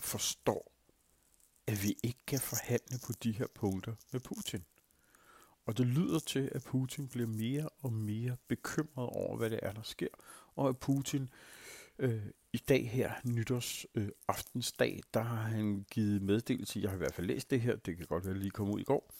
forstår, 0.00 0.72
at 1.66 1.82
vi 1.82 1.96
ikke 2.02 2.18
kan 2.26 2.40
forhandle 2.40 2.98
på 3.06 3.12
de 3.22 3.32
her 3.32 3.46
punkter 3.54 3.94
med 4.12 4.20
Putin. 4.20 4.64
Og 5.66 5.78
det 5.78 5.86
lyder 5.86 6.18
til, 6.18 6.50
at 6.52 6.62
Putin 6.62 7.08
bliver 7.08 7.28
mere 7.28 7.68
og 7.78 7.92
mere 7.92 8.36
bekymret 8.48 9.08
over, 9.08 9.36
hvad 9.36 9.50
det 9.50 9.60
er, 9.62 9.72
der 9.72 9.82
sker, 9.82 10.08
og 10.56 10.68
at 10.68 10.78
Putin 10.78 11.28
øh, 11.98 12.26
i 12.52 12.58
dag 12.58 12.90
her, 12.90 13.12
nytårs 13.24 13.86
øh, 13.94 14.08
aftensdag, 14.28 15.00
der 15.14 15.22
har 15.22 15.42
han 15.42 15.86
givet 15.90 16.22
meddelelse, 16.22 16.80
jeg 16.80 16.90
har 16.90 16.96
i 16.96 16.98
hvert 16.98 17.14
fald 17.14 17.26
læst 17.26 17.50
det 17.50 17.60
her, 17.60 17.76
det 17.76 17.96
kan 17.96 18.06
godt 18.06 18.26
være 18.26 18.38
lige 18.38 18.50
komme 18.50 18.72
ud 18.72 18.80
i 18.80 18.84
går, 18.84 19.14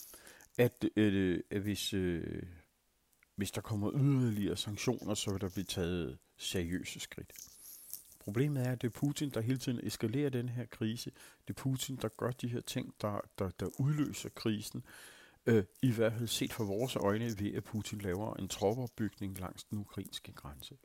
at, 0.59 0.85
øh, 0.97 1.41
at 1.51 1.61
hvis, 1.61 1.93
øh, 1.93 2.43
hvis 3.37 3.51
der 3.51 3.61
kommer 3.61 3.91
yderligere 3.95 4.57
sanktioner, 4.57 5.15
så 5.15 5.31
vil 5.31 5.41
der 5.41 5.49
blive 5.49 5.65
taget 5.65 6.19
seriøse 6.37 7.01
skridt. 7.01 7.33
Problemet 8.21 8.67
er, 8.67 8.73
at 8.73 8.83
det 8.83 8.87
er 8.87 8.93
Putin, 8.93 9.31
der 9.31 9.41
hele 9.41 9.59
tiden 9.59 9.81
eskalerer 9.87 10.31
den 10.31 10.49
her 10.49 10.67
krise. 10.67 11.11
Det 11.49 11.57
er 11.57 11.63
Putin, 11.63 11.97
der 11.97 12.09
gør 12.09 12.31
de 12.31 12.49
her 12.49 12.61
ting, 12.61 12.95
der, 13.01 13.21
der, 13.39 13.51
der 13.51 13.67
udløser 13.79 14.29
krisen. 14.29 14.85
Øh, 15.47 15.65
I 15.83 15.91
hvert 15.91 16.13
fald 16.13 16.29
set 16.29 16.53
fra 16.53 16.65
vores 16.65 16.97
øjne 16.97 17.35
ved, 17.39 17.55
at 17.55 17.65
Putin 17.65 18.01
laver 18.01 18.35
en 18.35 18.49
troppeopbygning 18.49 19.39
langs 19.41 19.65
den 19.65 19.79
ukrainske 19.79 20.33
grænse. 20.33 20.77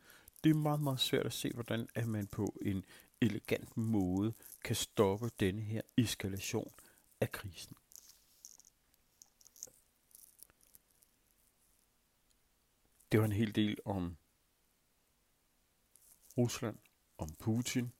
Det 0.43 0.49
er 0.49 0.53
meget, 0.53 0.81
meget 0.81 0.99
svært 0.99 1.25
at 1.25 1.33
se, 1.33 1.51
hvordan 1.53 1.87
at 1.95 2.07
man 2.07 2.27
på 2.27 2.57
en 2.61 2.85
elegant 3.21 3.77
måde 3.77 4.33
kan 4.63 4.75
stoppe 4.75 5.29
denne 5.39 5.61
her 5.61 5.81
eskalation 5.97 6.71
af 7.21 7.31
krisen. 7.31 7.75
Det 13.11 13.19
var 13.19 13.25
en 13.25 13.31
hel 13.31 13.55
del 13.55 13.77
om 13.85 14.17
Rusland, 16.37 16.77
om 17.17 17.29
Putin. 17.39 17.91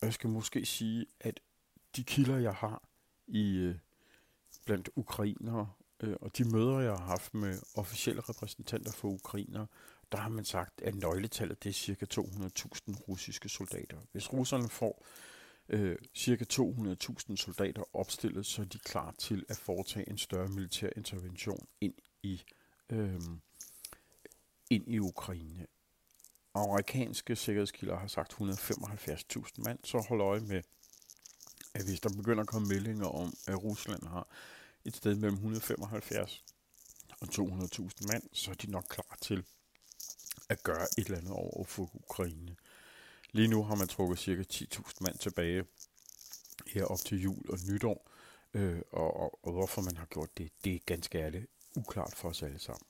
Og 0.00 0.06
jeg 0.06 0.14
skal 0.14 0.30
måske 0.30 0.66
sige, 0.66 1.06
at 1.20 1.40
de 1.96 2.04
kilder, 2.04 2.38
jeg 2.38 2.54
har 2.54 2.88
i 3.26 3.56
øh, 3.56 3.78
blandt 4.64 4.90
ukrainere, 4.96 5.72
øh, 6.00 6.16
og 6.20 6.38
de 6.38 6.44
møder, 6.44 6.78
jeg 6.78 6.92
har 6.92 7.06
haft 7.06 7.34
med 7.34 7.58
officielle 7.76 8.20
repræsentanter 8.20 8.92
for 8.92 9.08
ukrainere, 9.08 9.66
der 10.12 10.18
har 10.18 10.28
man 10.28 10.44
sagt, 10.44 10.80
at 10.82 10.94
nøgletallet 10.94 11.62
det 11.62 11.68
er 11.68 11.74
cirka 11.74 12.06
200.000 12.14 13.08
russiske 13.08 13.48
soldater. 13.48 13.98
Hvis 14.12 14.32
russerne 14.32 14.68
får 14.68 15.04
øh, 15.68 15.96
cirka 16.14 16.44
200.000 16.52 17.36
soldater 17.36 17.96
opstillet, 17.96 18.46
så 18.46 18.62
er 18.62 18.66
de 18.66 18.78
klar 18.78 19.14
til 19.18 19.44
at 19.48 19.56
foretage 19.56 20.08
en 20.08 20.18
større 20.18 20.48
militær 20.48 20.88
intervention 20.96 21.66
ind 21.80 21.94
i, 22.22 22.42
øh, 22.90 23.20
ind 24.70 24.88
i 24.88 24.98
Ukraine. 24.98 25.66
Amerikanske 26.54 27.36
sikkerhedskilder 27.36 27.98
har 27.98 28.06
sagt 28.06 28.32
175.000 28.32 29.62
mand, 29.64 29.78
så 29.84 30.04
hold 30.08 30.20
øje 30.20 30.40
med, 30.40 30.62
at 31.74 31.84
hvis 31.84 32.00
der 32.00 32.08
begynder 32.16 32.42
at 32.42 32.48
komme 32.48 32.68
meldinger 32.68 33.06
om, 33.06 33.34
at 33.46 33.64
Rusland 33.64 34.06
har 34.06 34.28
et 34.84 34.96
sted 34.96 35.14
mellem 35.14 35.34
175 35.34 36.44
og 37.20 37.28
200.000 37.28 38.06
mand, 38.12 38.22
så 38.32 38.50
er 38.50 38.54
de 38.54 38.70
nok 38.70 38.84
klar 38.88 39.16
til 39.20 39.44
at 40.48 40.62
gøre 40.62 40.86
et 40.98 41.04
eller 41.06 41.18
andet 41.18 41.32
over 41.32 41.64
for 41.64 41.90
Ukraine. 41.94 42.56
Lige 43.32 43.48
nu 43.48 43.64
har 43.64 43.74
man 43.74 43.88
trukket 43.88 44.18
cirka 44.18 44.42
10.000 44.52 44.94
mand 45.00 45.18
tilbage 45.18 45.64
her 46.66 46.84
op 46.84 46.98
til 46.98 47.22
jul 47.22 47.50
og 47.50 47.58
nytår, 47.70 48.10
øh, 48.54 48.82
og, 48.92 49.16
og, 49.16 49.38
og 49.42 49.52
hvorfor 49.52 49.82
man 49.82 49.96
har 49.96 50.06
gjort 50.06 50.38
det, 50.38 50.50
det 50.64 50.74
er 50.74 50.78
ganske 50.86 51.18
ærligt 51.18 51.46
uklart 51.76 52.14
for 52.14 52.28
os 52.28 52.42
alle 52.42 52.58
sammen. 52.58 52.86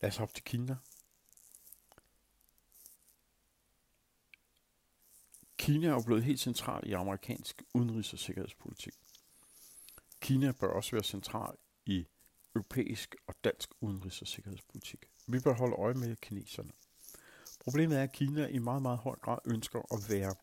Lad 0.00 0.10
os 0.10 0.16
hoppe 0.16 0.34
til 0.34 0.44
Kina. 0.44 0.76
Kina 5.58 5.86
er 5.86 5.92
jo 5.92 6.02
blevet 6.06 6.24
helt 6.24 6.40
central 6.40 6.86
i 6.86 6.92
amerikansk 6.92 7.62
udenrigs- 7.74 8.12
og 8.12 8.18
sikkerhedspolitik. 8.18 8.94
Kina 10.20 10.52
bør 10.52 10.68
også 10.68 10.90
være 10.90 11.04
central 11.04 11.56
i 11.86 12.06
europæisk 12.54 13.14
og 13.26 13.34
dansk 13.44 13.70
udenrigs- 13.80 14.20
og 14.20 14.26
sikkerhedspolitik. 14.26 15.06
Vi 15.26 15.40
bør 15.40 15.52
holde 15.54 15.76
øje 15.76 15.94
med 15.94 16.16
kineserne. 16.16 16.72
Problemet 17.60 17.98
er, 17.98 18.02
at 18.02 18.12
Kina 18.12 18.46
i 18.46 18.58
meget, 18.58 18.82
meget 18.82 18.98
høj 18.98 19.16
grad 19.16 19.38
ønsker 19.44 19.78
at 19.78 20.10
være 20.10 20.34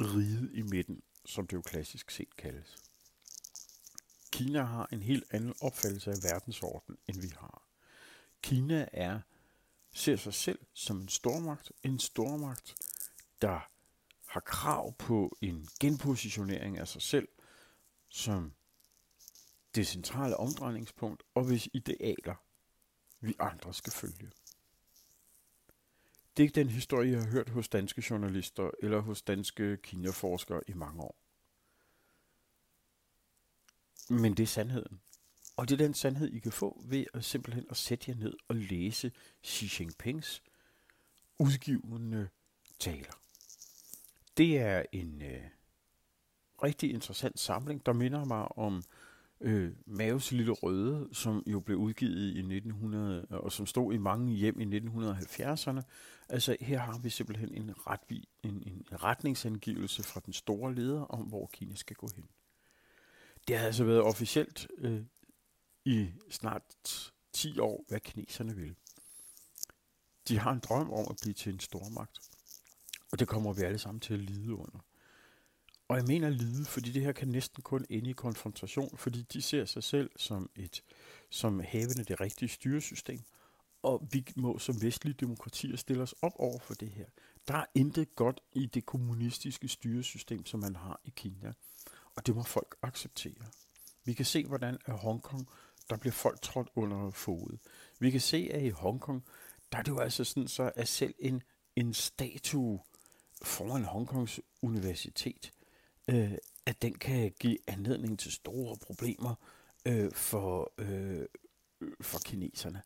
ride 0.00 0.50
i 0.54 0.62
midten, 0.62 1.02
som 1.24 1.46
det 1.46 1.56
jo 1.56 1.62
klassisk 1.62 2.10
set 2.10 2.36
kaldes. 2.36 2.76
Kina 4.32 4.62
har 4.62 4.88
en 4.92 5.02
helt 5.02 5.24
anden 5.30 5.54
opfattelse 5.60 6.10
af 6.10 6.16
verdensorden, 6.22 6.98
end 7.06 7.20
vi 7.20 7.32
har. 7.38 7.62
Kina 8.42 8.88
er 8.92 9.20
ser 9.92 10.16
sig 10.16 10.34
selv 10.34 10.58
som 10.74 11.00
en 11.00 11.08
stormagt, 11.08 11.72
en 11.82 11.98
stormagt, 11.98 12.74
der 13.42 13.60
har 14.26 14.40
krav 14.40 14.94
på 14.98 15.36
en 15.40 15.68
genpositionering 15.80 16.78
af 16.78 16.88
sig 16.88 17.02
selv 17.02 17.28
som 18.08 18.52
det 19.74 19.86
centrale 19.86 20.36
omdrejningspunkt, 20.36 21.22
og 21.34 21.44
hvis 21.44 21.68
idealer 21.72 22.34
vi 23.20 23.34
andre 23.38 23.74
skal 23.74 23.92
følge. 23.92 24.30
Det 26.36 26.42
er 26.42 26.46
ikke 26.46 26.60
den 26.60 26.68
historie, 26.68 27.12
jeg 27.12 27.22
har 27.22 27.30
hørt 27.30 27.48
hos 27.48 27.68
danske 27.68 28.04
journalister 28.10 28.70
eller 28.82 29.00
hos 29.00 29.22
danske 29.22 29.76
kinaforskere 29.76 30.60
i 30.68 30.72
mange 30.72 31.02
år. 31.02 31.21
Men 34.12 34.34
det 34.34 34.42
er 34.42 34.46
sandheden. 34.46 35.00
Og 35.56 35.68
det 35.68 35.80
er 35.80 35.84
den 35.84 35.94
sandhed, 35.94 36.28
I 36.28 36.38
kan 36.38 36.52
få 36.52 36.84
ved 36.84 37.04
at 37.14 37.24
simpelthen 37.24 37.66
at 37.70 37.76
sætte 37.76 38.04
jer 38.10 38.16
ned 38.16 38.34
og 38.48 38.56
læse 38.56 39.12
Xi 39.44 39.70
Jinpings 39.80 40.42
udgivende 41.38 42.28
taler. 42.78 43.12
Det 44.36 44.58
er 44.58 44.82
en 44.92 45.22
øh, 45.22 45.42
rigtig 46.62 46.90
interessant 46.90 47.40
samling, 47.40 47.86
der 47.86 47.92
minder 47.92 48.24
mig 48.24 48.58
om 48.58 48.82
øh, 49.40 49.72
Maves 49.86 50.32
Lille 50.32 50.52
Røde, 50.52 51.08
som 51.12 51.42
jo 51.46 51.60
blev 51.60 51.78
udgivet 51.78 52.34
i 52.34 52.38
1900, 52.38 53.26
og 53.30 53.52
som 53.52 53.66
stod 53.66 53.94
i 53.94 53.98
mange 53.98 54.34
hjem 54.34 54.60
i 54.60 54.78
1970'erne. 54.78 55.82
Altså 56.28 56.56
her 56.60 56.78
har 56.78 56.98
vi 56.98 57.10
simpelthen 57.10 57.54
en, 57.54 57.86
retvi, 57.86 58.28
en, 58.42 58.62
en 58.66 58.86
retningsangivelse 58.92 60.02
fra 60.02 60.20
den 60.24 60.32
store 60.32 60.74
leder 60.74 61.02
om, 61.02 61.20
hvor 61.20 61.50
Kina 61.52 61.74
skal 61.74 61.96
gå 61.96 62.08
hen. 62.16 62.28
Det 63.48 63.58
har 63.58 63.66
altså 63.66 63.84
været 63.84 64.02
officielt 64.02 64.68
øh, 64.78 65.02
i 65.84 66.10
snart 66.30 66.62
10 67.32 67.58
år, 67.58 67.84
hvad 67.88 68.00
kineserne 68.00 68.56
vil. 68.56 68.74
De 70.28 70.38
har 70.38 70.52
en 70.52 70.60
drøm 70.60 70.90
om 70.92 71.06
at 71.10 71.16
blive 71.22 71.34
til 71.34 71.52
en 71.52 71.60
stormagt. 71.60 72.20
Og 73.12 73.18
det 73.18 73.28
kommer 73.28 73.52
vi 73.52 73.62
alle 73.62 73.78
sammen 73.78 74.00
til 74.00 74.14
at 74.14 74.20
lide 74.20 74.54
under. 74.54 74.78
Og 75.88 75.96
jeg 75.96 76.04
mener 76.04 76.28
lide, 76.28 76.64
fordi 76.64 76.92
det 76.92 77.02
her 77.02 77.12
kan 77.12 77.28
næsten 77.28 77.62
kun 77.62 77.86
ende 77.90 78.10
i 78.10 78.12
konfrontation, 78.12 78.96
fordi 78.96 79.22
de 79.22 79.42
ser 79.42 79.64
sig 79.64 79.82
selv 79.82 80.10
som 80.16 80.50
et 80.56 80.82
som 81.30 81.60
havende 81.60 82.04
det 82.04 82.20
rigtige 82.20 82.48
styresystem, 82.48 83.20
og 83.82 84.08
vi 84.12 84.26
må 84.36 84.58
som 84.58 84.82
vestlige 84.82 85.14
demokratier 85.14 85.76
stille 85.76 86.02
os 86.02 86.14
op 86.22 86.32
over 86.36 86.58
for 86.58 86.74
det 86.74 86.90
her. 86.90 87.06
Der 87.48 87.54
er 87.54 87.64
intet 87.74 88.14
godt 88.14 88.40
i 88.52 88.66
det 88.66 88.86
kommunistiske 88.86 89.68
styresystem, 89.68 90.46
som 90.46 90.60
man 90.60 90.76
har 90.76 91.00
i 91.04 91.12
Kina, 91.16 91.52
og 92.16 92.26
det 92.26 92.36
må 92.36 92.42
folk 92.42 92.76
acceptere. 92.82 93.46
Vi 94.04 94.12
kan 94.12 94.24
se, 94.24 94.46
hvordan 94.46 94.78
at 94.86 94.98
Hongkong, 94.98 95.48
der 95.90 95.96
bliver 95.96 96.12
folk 96.12 96.42
trådt 96.42 96.68
under 96.74 97.10
fodet. 97.10 97.58
Vi 97.98 98.10
kan 98.10 98.20
se, 98.20 98.50
at 98.52 98.62
i 98.62 98.68
Hongkong, 98.68 99.24
der 99.72 99.78
er 99.78 99.82
det 99.82 99.90
jo 99.90 99.98
altså 99.98 100.24
sådan, 100.24 100.48
så 100.48 100.72
at 100.76 100.88
selv 100.88 101.14
en, 101.18 101.42
en 101.76 101.94
statue 101.94 102.80
foran 103.42 103.84
Hongkongs 103.84 104.40
universitet, 104.62 105.52
øh, 106.08 106.32
at 106.66 106.82
den 106.82 106.94
kan 106.94 107.32
give 107.40 107.58
anledning 107.66 108.18
til 108.18 108.32
store 108.32 108.76
problemer 108.76 109.34
øh, 109.86 110.12
for, 110.12 110.72
øh, 110.78 111.26
for 112.00 112.18
kineserne. 112.24 112.82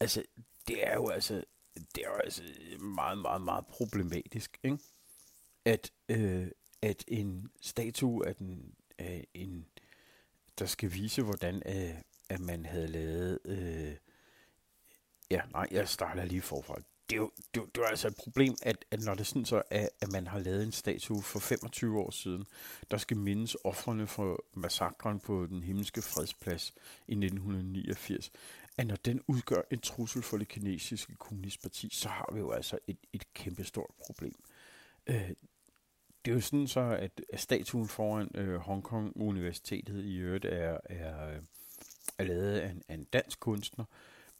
Altså, 0.00 0.22
det 0.68 0.86
er 0.86 0.94
jo 0.94 1.08
altså, 1.08 1.44
det 1.74 2.04
er 2.04 2.08
jo 2.08 2.16
altså 2.24 2.42
meget, 2.80 3.18
meget, 3.18 3.42
meget 3.42 3.66
problematisk, 3.66 4.58
ikke? 4.62 4.78
At, 5.64 5.92
øh, 6.08 6.48
at 6.82 7.04
en 7.08 7.50
statue 7.60 8.26
af, 8.26 8.36
den, 8.36 8.74
af 8.98 9.26
en, 9.34 9.66
der 10.58 10.66
skal 10.66 10.92
vise, 10.92 11.22
hvordan 11.22 11.62
øh, 11.66 11.94
at 12.28 12.40
man 12.40 12.64
havde 12.66 12.86
lavet, 12.86 13.38
øh, 13.44 13.94
ja, 15.30 15.40
nej, 15.52 15.66
jeg 15.70 15.88
starter 15.88 16.24
lige 16.24 16.42
forfra 16.42 16.82
det 17.10 17.16
er 17.16 17.20
jo 17.20 17.30
det, 17.54 17.62
det 17.74 17.82
er 17.82 17.86
altså 17.86 18.08
et 18.08 18.16
problem, 18.16 18.54
at, 18.62 18.84
at 18.90 19.00
når 19.04 19.14
det 19.14 19.26
sådan 19.26 19.44
så 19.44 19.62
er, 19.70 19.88
at 20.00 20.12
man 20.12 20.26
har 20.26 20.38
lavet 20.38 20.62
en 20.62 20.72
statue 20.72 21.22
for 21.22 21.38
25 21.38 21.98
år 21.98 22.10
siden, 22.10 22.44
der 22.90 22.96
skal 22.96 23.16
mindes 23.16 23.56
offrene 23.64 24.06
for 24.06 24.44
massakren 24.54 25.20
på 25.20 25.46
den 25.46 25.62
himmelske 25.62 26.02
fredsplads 26.02 26.74
i 27.08 27.12
1989, 27.12 28.30
at 28.78 28.86
når 28.86 28.96
den 28.96 29.20
udgør 29.26 29.62
en 29.70 29.80
trussel 29.80 30.22
for 30.22 30.36
det 30.36 30.48
kinesiske 30.48 31.14
kommunistparti, 31.14 31.88
så 31.92 32.08
har 32.08 32.30
vi 32.32 32.38
jo 32.38 32.50
altså 32.50 32.78
et, 32.86 32.98
et 33.12 33.34
kæmpestort 33.34 33.90
problem. 34.06 34.34
Øh, 35.06 35.30
det 36.24 36.30
er 36.30 36.34
jo 36.34 36.40
sådan 36.40 36.66
så, 36.66 36.80
at 36.80 37.20
statuen 37.36 37.88
foran 37.88 38.30
øh, 38.34 38.56
Hongkong 38.56 39.12
Universitetet 39.16 40.04
i 40.04 40.16
øvrigt 40.16 40.44
er, 40.44 40.78
er, 40.84 41.28
øh, 41.28 41.38
er 42.18 42.24
lavet 42.24 42.58
af 42.58 42.70
en, 42.70 42.82
af 42.88 42.94
en 42.94 43.04
dansk 43.04 43.40
kunstner, 43.40 43.84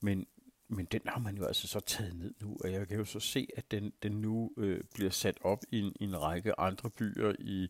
men, 0.00 0.26
men 0.68 0.84
den 0.84 1.00
har 1.06 1.20
man 1.20 1.36
jo 1.36 1.44
altså 1.44 1.68
så 1.68 1.80
taget 1.80 2.16
ned 2.16 2.34
nu, 2.40 2.56
og 2.64 2.72
jeg 2.72 2.88
kan 2.88 2.96
jo 2.96 3.04
så 3.04 3.20
se, 3.20 3.48
at 3.56 3.70
den, 3.70 3.92
den 4.02 4.12
nu 4.12 4.52
øh, 4.56 4.80
bliver 4.94 5.10
sat 5.10 5.38
op 5.40 5.62
i 5.70 5.80
en, 5.80 5.92
i 6.00 6.04
en 6.04 6.22
række 6.22 6.60
andre 6.60 6.90
byer 6.90 7.32
i, 7.38 7.68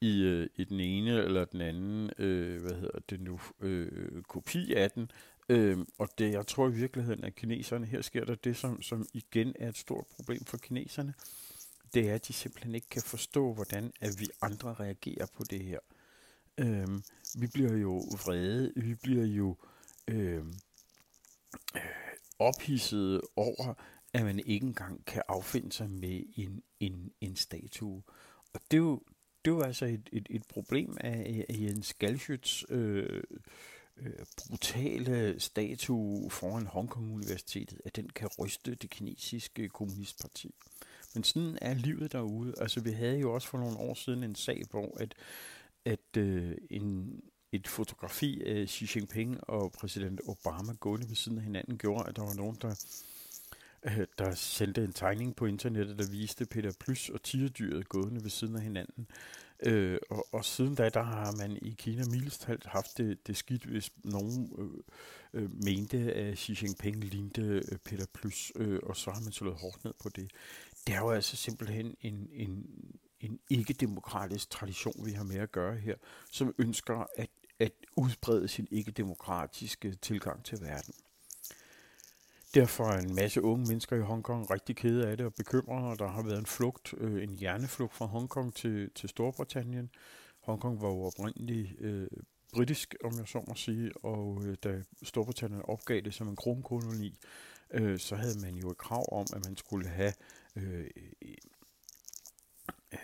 i, 0.00 0.22
øh, 0.22 0.48
i 0.56 0.64
den 0.64 0.80
ene 0.80 1.22
eller 1.22 1.44
den 1.44 1.60
anden, 1.60 2.10
øh, 2.18 2.60
hvad 2.60 2.74
hedder 2.74 2.98
det 3.10 3.20
nu, 3.20 3.40
øh, 3.60 4.22
kopi 4.22 4.74
af 4.74 4.90
den. 4.90 5.10
Øh, 5.48 5.78
og 5.98 6.08
det, 6.18 6.32
jeg 6.32 6.46
tror 6.46 6.68
i 6.68 6.72
virkeligheden, 6.72 7.24
at 7.24 7.34
kineserne, 7.34 7.86
her 7.86 8.02
sker 8.02 8.24
der 8.24 8.34
det, 8.34 8.56
som, 8.56 8.82
som 8.82 9.06
igen 9.14 9.52
er 9.58 9.68
et 9.68 9.76
stort 9.76 10.06
problem 10.16 10.44
for 10.44 10.56
kineserne, 10.56 11.14
det 11.94 12.10
er, 12.10 12.14
at 12.14 12.28
de 12.28 12.32
simpelthen 12.32 12.74
ikke 12.74 12.88
kan 12.88 13.02
forstå, 13.02 13.52
hvordan 13.52 13.92
at 14.00 14.10
vi 14.18 14.28
andre 14.42 14.74
reagerer 14.74 15.26
på 15.34 15.44
det 15.44 15.64
her. 15.64 15.78
Øhm, 16.58 17.02
vi 17.38 17.46
bliver 17.46 17.76
jo 17.76 17.96
vrede, 17.96 18.72
vi 18.76 18.94
bliver 18.94 19.26
jo 19.26 19.56
øhm, 20.08 20.54
øh, 21.76 21.82
ophidset 22.38 23.20
over, 23.36 23.74
at 24.12 24.24
man 24.24 24.38
ikke 24.46 24.66
engang 24.66 25.04
kan 25.04 25.22
affinde 25.28 25.72
sig 25.72 25.90
med 25.90 26.22
en, 26.36 26.62
en, 26.80 27.12
en 27.20 27.36
statue. 27.36 28.02
Og 28.52 28.60
det 28.70 28.76
er 28.76 28.80
jo, 28.80 29.02
det 29.44 29.52
var 29.52 29.62
altså 29.62 29.84
et, 29.84 30.08
et, 30.12 30.26
et 30.30 30.42
problem 30.48 30.96
af, 31.00 31.44
af 31.48 31.54
Jens 31.58 31.94
Galschütz 32.04 32.72
øh, 32.74 33.22
øh, 33.96 34.12
brutale 34.36 35.40
statue 35.40 36.30
foran 36.30 36.66
Hongkong 36.66 37.14
Universitetet, 37.14 37.80
at 37.84 37.96
den 37.96 38.08
kan 38.08 38.28
ryste 38.38 38.74
det 38.74 38.90
kinesiske 38.90 39.68
kommunistparti. 39.68 40.54
Men 41.16 41.24
sådan 41.24 41.58
er 41.62 41.74
livet 41.74 42.12
derude. 42.12 42.54
Altså 42.60 42.80
vi 42.80 42.90
havde 42.90 43.18
jo 43.18 43.34
også 43.34 43.48
for 43.48 43.58
nogle 43.58 43.78
år 43.78 43.94
siden 43.94 44.22
en 44.22 44.34
sag, 44.34 44.62
hvor 44.70 44.96
at, 45.00 45.14
at 45.84 46.16
øh, 46.16 46.56
en, 46.70 47.20
et 47.52 47.68
fotografi 47.68 48.42
af 48.44 48.68
Xi 48.68 48.88
Jinping 48.94 49.50
og 49.50 49.72
præsident 49.72 50.20
Obama 50.26 50.72
gående 50.72 51.08
ved 51.08 51.16
siden 51.16 51.38
af 51.38 51.44
hinanden 51.44 51.78
gjorde, 51.78 52.08
at 52.08 52.16
der 52.16 52.22
var 52.22 52.34
nogen, 52.34 52.56
der 52.62 52.74
øh, 53.84 54.06
der 54.18 54.34
sendte 54.34 54.84
en 54.84 54.92
tegning 54.92 55.36
på 55.36 55.46
internettet, 55.46 55.98
der 55.98 56.10
viste 56.10 56.46
Peter 56.46 56.72
Plys 56.80 57.08
og 57.08 57.22
tigerdyret 57.22 57.88
gående 57.88 58.22
ved 58.22 58.30
siden 58.30 58.56
af 58.56 58.62
hinanden. 58.62 59.06
Øh, 59.62 59.98
og, 60.10 60.26
og 60.32 60.44
siden 60.44 60.74
da, 60.74 60.88
der 60.88 61.02
har 61.02 61.32
man 61.32 61.58
i 61.62 61.74
Kina 61.78 62.04
mildestalt 62.10 62.66
haft 62.66 62.98
det, 62.98 63.26
det 63.26 63.36
skidt, 63.36 63.64
hvis 63.64 63.92
nogen 64.04 64.52
øh, 64.58 65.42
øh, 65.42 65.64
mente, 65.64 66.12
at 66.14 66.38
Xi 66.38 66.58
Jinping 66.62 67.04
lignede 67.04 67.62
øh, 67.72 67.78
Peter 67.78 68.06
Plus, 68.14 68.52
øh, 68.56 68.80
og 68.82 68.96
så 68.96 69.10
har 69.10 69.20
man 69.20 69.32
slået 69.32 69.56
hårdt 69.56 69.84
ned 69.84 69.92
på 70.02 70.08
det. 70.08 70.30
Det 70.86 70.94
er 70.94 70.98
jo 70.98 71.10
altså 71.10 71.36
simpelthen 71.36 71.96
en, 72.00 72.28
en, 72.32 72.66
en 73.20 73.38
ikke-demokratisk 73.50 74.50
tradition, 74.50 75.06
vi 75.06 75.12
har 75.12 75.24
med 75.24 75.36
at 75.36 75.52
gøre 75.52 75.76
her, 75.76 75.94
som 76.30 76.54
ønsker 76.58 77.06
at, 77.16 77.30
at 77.58 77.72
udbrede 77.96 78.48
sin 78.48 78.68
ikke-demokratiske 78.70 79.94
tilgang 79.94 80.44
til 80.44 80.60
verden. 80.60 80.94
Derfor 82.56 82.84
er 82.84 82.98
en 82.98 83.14
masse 83.14 83.42
unge 83.42 83.66
mennesker 83.68 83.96
i 83.96 84.00
Hongkong 84.00 84.50
rigtig 84.50 84.76
kede 84.76 85.08
af 85.08 85.16
det 85.16 85.26
og 85.26 85.34
bekymrede, 85.34 85.86
og 85.86 85.98
der 85.98 86.08
har 86.08 86.22
været 86.22 86.38
en 86.38 86.46
flugt, 86.46 86.94
øh, 86.98 87.22
en 87.22 87.38
hjerneflugt 87.38 87.94
fra 87.94 88.06
Hongkong 88.06 88.54
til, 88.54 88.90
til 88.94 89.08
Storbritannien. 89.08 89.90
Hongkong 90.42 90.82
var 90.82 90.88
jo 90.88 91.02
oprindeligt 91.02 91.80
øh, 91.80 92.08
britisk, 92.52 92.94
om 93.04 93.18
jeg 93.18 93.28
så 93.28 93.44
må 93.48 93.54
sige, 93.54 93.90
og 94.04 94.42
øh, 94.44 94.56
da 94.64 94.82
Storbritannien 95.02 95.62
opgav 95.64 96.00
det 96.00 96.14
som 96.14 96.28
en 96.28 96.36
kronkoloni, 96.36 97.18
øh, 97.70 97.98
så 97.98 98.16
havde 98.16 98.40
man 98.44 98.54
jo 98.54 98.70
et 98.70 98.78
krav 98.78 99.04
om, 99.12 99.26
at 99.36 99.44
man 99.46 99.56
skulle 99.56 99.88
have 99.88 100.12
øh, 100.56 100.86
øh, 102.92 102.98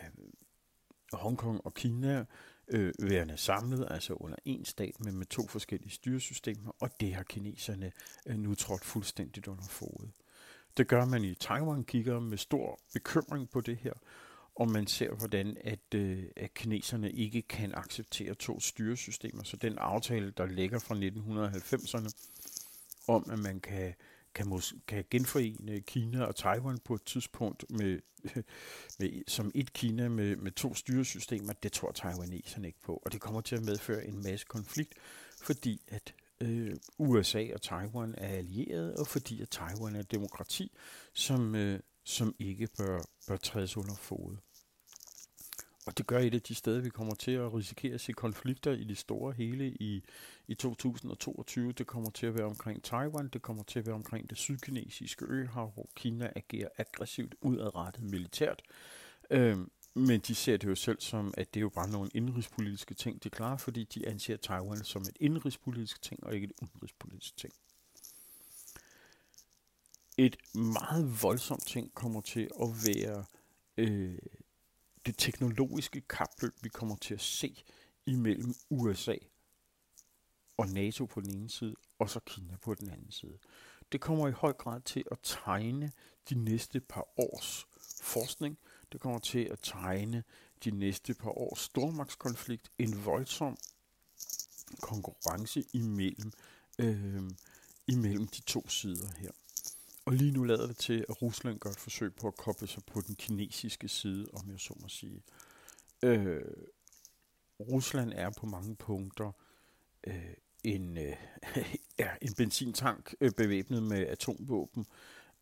Hongkong 1.12 1.60
og 1.64 1.74
Kina 1.74 2.24
øh, 2.72 2.92
værende 2.98 3.36
samlet, 3.36 3.88
altså 3.90 4.14
under 4.14 4.36
en 4.44 4.64
stat, 4.64 5.00
men 5.00 5.18
med 5.18 5.26
to 5.26 5.46
forskellige 5.46 5.90
styresystemer, 5.90 6.76
og 6.80 7.00
det 7.00 7.14
har 7.14 7.22
kineserne 7.22 7.92
øh, 8.26 8.38
nu 8.38 8.54
trådt 8.54 8.84
fuldstændigt 8.84 9.48
under 9.48 9.64
fodet. 9.64 10.10
Det 10.76 10.88
gør 10.88 11.04
man 11.04 11.24
i 11.24 11.34
Taiwan, 11.34 11.84
kigger 11.84 12.20
med 12.20 12.38
stor 12.38 12.80
bekymring 12.92 13.50
på 13.50 13.60
det 13.60 13.76
her, 13.76 13.92
og 14.54 14.70
man 14.70 14.86
ser, 14.86 15.14
hvordan 15.14 15.56
at, 15.60 15.94
øh, 15.94 16.24
at 16.36 16.54
kineserne 16.54 17.12
ikke 17.12 17.42
kan 17.42 17.74
acceptere 17.74 18.34
to 18.34 18.60
styresystemer. 18.60 19.42
Så 19.42 19.56
den 19.56 19.78
aftale, 19.78 20.30
der 20.30 20.46
ligger 20.46 20.78
fra 20.78 20.94
1990'erne, 20.94 22.10
om 23.08 23.30
at 23.30 23.38
man 23.38 23.60
kan 23.60 23.94
kan, 24.34 24.46
mås- 24.46 24.78
kan 24.86 25.04
genforene 25.10 25.80
Kina 25.80 26.24
og 26.24 26.36
Taiwan 26.36 26.78
på 26.78 26.94
et 26.94 27.02
tidspunkt 27.02 27.64
med, 27.70 28.00
med, 28.98 29.22
som 29.28 29.50
et 29.54 29.72
Kina 29.72 30.08
med, 30.08 30.36
med 30.36 30.52
to 30.52 30.74
styresystemer, 30.74 31.52
det 31.52 31.72
tror 31.72 31.92
taiwaneserne 31.92 32.66
ikke 32.66 32.80
på. 32.80 33.02
Og 33.04 33.12
det 33.12 33.20
kommer 33.20 33.40
til 33.40 33.56
at 33.56 33.64
medføre 33.64 34.06
en 34.06 34.22
masse 34.22 34.46
konflikt, 34.48 34.94
fordi 35.42 35.82
at 35.88 36.14
øh, 36.40 36.76
USA 36.98 37.46
og 37.54 37.62
Taiwan 37.62 38.14
er 38.18 38.28
allierede, 38.28 38.96
og 38.96 39.06
fordi 39.06 39.42
at 39.42 39.48
Taiwan 39.48 39.96
er 39.96 40.00
et 40.00 40.10
demokrati, 40.10 40.72
som, 41.14 41.54
øh, 41.54 41.80
som 42.04 42.34
ikke 42.38 42.68
bør, 42.78 43.02
bør 43.28 43.36
trædes 43.36 43.76
under 43.76 43.94
fod. 43.94 44.36
Og 45.86 45.98
det 45.98 46.06
gør 46.06 46.18
et 46.18 46.34
af 46.34 46.42
de 46.42 46.54
steder, 46.54 46.80
vi 46.80 46.88
kommer 46.88 47.14
til 47.14 47.30
at 47.30 47.54
risikere 47.54 47.94
at 47.94 48.00
se 48.00 48.12
konflikter 48.12 48.72
i 48.72 48.84
det 48.84 48.98
store 48.98 49.32
hele 49.32 49.68
i, 49.68 50.04
i 50.48 50.54
2022. 50.54 51.72
Det 51.72 51.86
kommer 51.86 52.10
til 52.10 52.26
at 52.26 52.34
være 52.34 52.46
omkring 52.46 52.82
Taiwan, 52.82 53.28
det 53.28 53.42
kommer 53.42 53.62
til 53.62 53.78
at 53.78 53.86
være 53.86 53.94
omkring 53.94 54.30
det 54.30 54.38
sydkinesiske 54.38 55.24
øhav, 55.24 55.70
hvor 55.70 55.88
Kina 55.96 56.30
agerer 56.36 56.68
aggressivt 56.78 57.34
udadrettet 57.40 58.02
militært. 58.02 58.62
Øhm, 59.30 59.70
men 59.94 60.20
de 60.20 60.34
ser 60.34 60.56
det 60.56 60.68
jo 60.68 60.74
selv 60.74 61.00
som, 61.00 61.34
at 61.36 61.54
det 61.54 61.60
er 61.60 61.62
jo 61.62 61.68
bare 61.68 61.90
nogle 61.90 62.10
indrigspolitiske 62.14 62.94
ting, 62.94 63.24
de 63.24 63.30
klarer, 63.30 63.56
fordi 63.56 63.84
de 63.84 64.08
anser 64.08 64.36
Taiwan 64.36 64.84
som 64.84 65.02
et 65.02 65.16
indrigspolitisk 65.20 66.02
ting 66.02 66.24
og 66.24 66.34
ikke 66.34 66.44
et 66.44 66.52
udenrigspolitisk 66.62 67.36
ting. 67.36 67.52
Et 70.18 70.36
meget 70.54 71.22
voldsomt 71.22 71.66
ting 71.66 71.94
kommer 71.94 72.20
til 72.20 72.50
at 72.62 72.68
være 72.86 73.24
øh, 73.76 74.18
det 75.06 75.14
teknologiske 75.18 76.00
kapløb, 76.00 76.54
vi 76.62 76.68
kommer 76.68 76.96
til 76.96 77.14
at 77.14 77.20
se 77.20 77.64
imellem 78.06 78.54
USA 78.70 79.16
og 80.56 80.68
NATO 80.68 81.06
på 81.06 81.20
den 81.20 81.30
ene 81.30 81.50
side, 81.50 81.74
og 81.98 82.10
så 82.10 82.20
Kina 82.20 82.56
på 82.56 82.74
den 82.74 82.90
anden 82.90 83.10
side. 83.10 83.38
Det 83.92 84.00
kommer 84.00 84.28
i 84.28 84.32
høj 84.32 84.52
grad 84.52 84.80
til 84.80 85.04
at 85.10 85.18
tegne 85.22 85.92
de 86.28 86.34
næste 86.34 86.80
par 86.80 87.20
års 87.20 87.66
forskning. 88.02 88.58
Det 88.92 89.00
kommer 89.00 89.18
til 89.18 89.44
at 89.44 89.58
tegne 89.62 90.24
de 90.64 90.70
næste 90.70 91.14
par 91.14 91.38
års 91.38 91.58
stormagtskonflikt. 91.58 92.70
En 92.78 93.04
voldsom 93.04 93.56
konkurrence 94.80 95.64
imellem, 95.72 96.32
øh, 96.78 97.30
imellem 97.86 98.26
de 98.26 98.40
to 98.40 98.68
sider 98.68 99.08
her. 99.18 99.30
Og 100.04 100.12
lige 100.12 100.32
nu 100.32 100.44
lader 100.44 100.66
det 100.66 100.76
til, 100.76 101.04
at 101.08 101.22
Rusland 101.22 101.58
gør 101.58 101.70
et 101.70 101.78
forsøg 101.78 102.14
på 102.14 102.28
at 102.28 102.36
koble 102.36 102.66
sig 102.66 102.82
på 102.86 103.00
den 103.00 103.14
kinesiske 103.14 103.88
side, 103.88 104.26
om 104.32 104.50
jeg 104.50 104.60
så 104.60 104.74
må 104.80 104.88
sige. 104.88 105.22
Øh, 106.02 106.42
Rusland 107.60 108.12
er 108.14 108.30
på 108.30 108.46
mange 108.46 108.76
punkter 108.76 109.32
øh, 110.06 110.34
en, 110.64 110.98
øh, 110.98 111.16
ja, 111.98 112.10
en 112.22 112.34
benzintank 112.36 113.14
øh, 113.20 113.30
bevæbnet 113.30 113.82
med 113.82 114.06
atomvåben. 114.06 114.86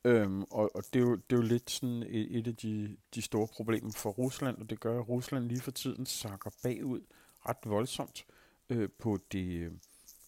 Øhm, 0.04 0.42
og 0.42 0.76
og 0.76 0.84
det, 0.92 0.96
er 0.96 1.00
jo, 1.00 1.14
det 1.16 1.36
er 1.36 1.40
jo 1.40 1.42
lidt 1.42 1.70
sådan 1.70 2.02
et, 2.02 2.38
et 2.38 2.46
af 2.46 2.56
de, 2.56 2.96
de 3.14 3.22
store 3.22 3.46
problemer 3.46 3.92
for 3.92 4.10
Rusland, 4.10 4.56
og 4.58 4.70
det 4.70 4.80
gør, 4.80 5.00
at 5.00 5.08
Rusland 5.08 5.44
lige 5.44 5.60
for 5.60 5.70
tiden 5.70 6.06
sakker 6.06 6.50
bagud 6.62 7.00
ret 7.48 7.56
voldsomt 7.64 8.26
øh, 8.70 8.88
på, 8.98 9.18
det, 9.32 9.46
øh, 9.46 9.72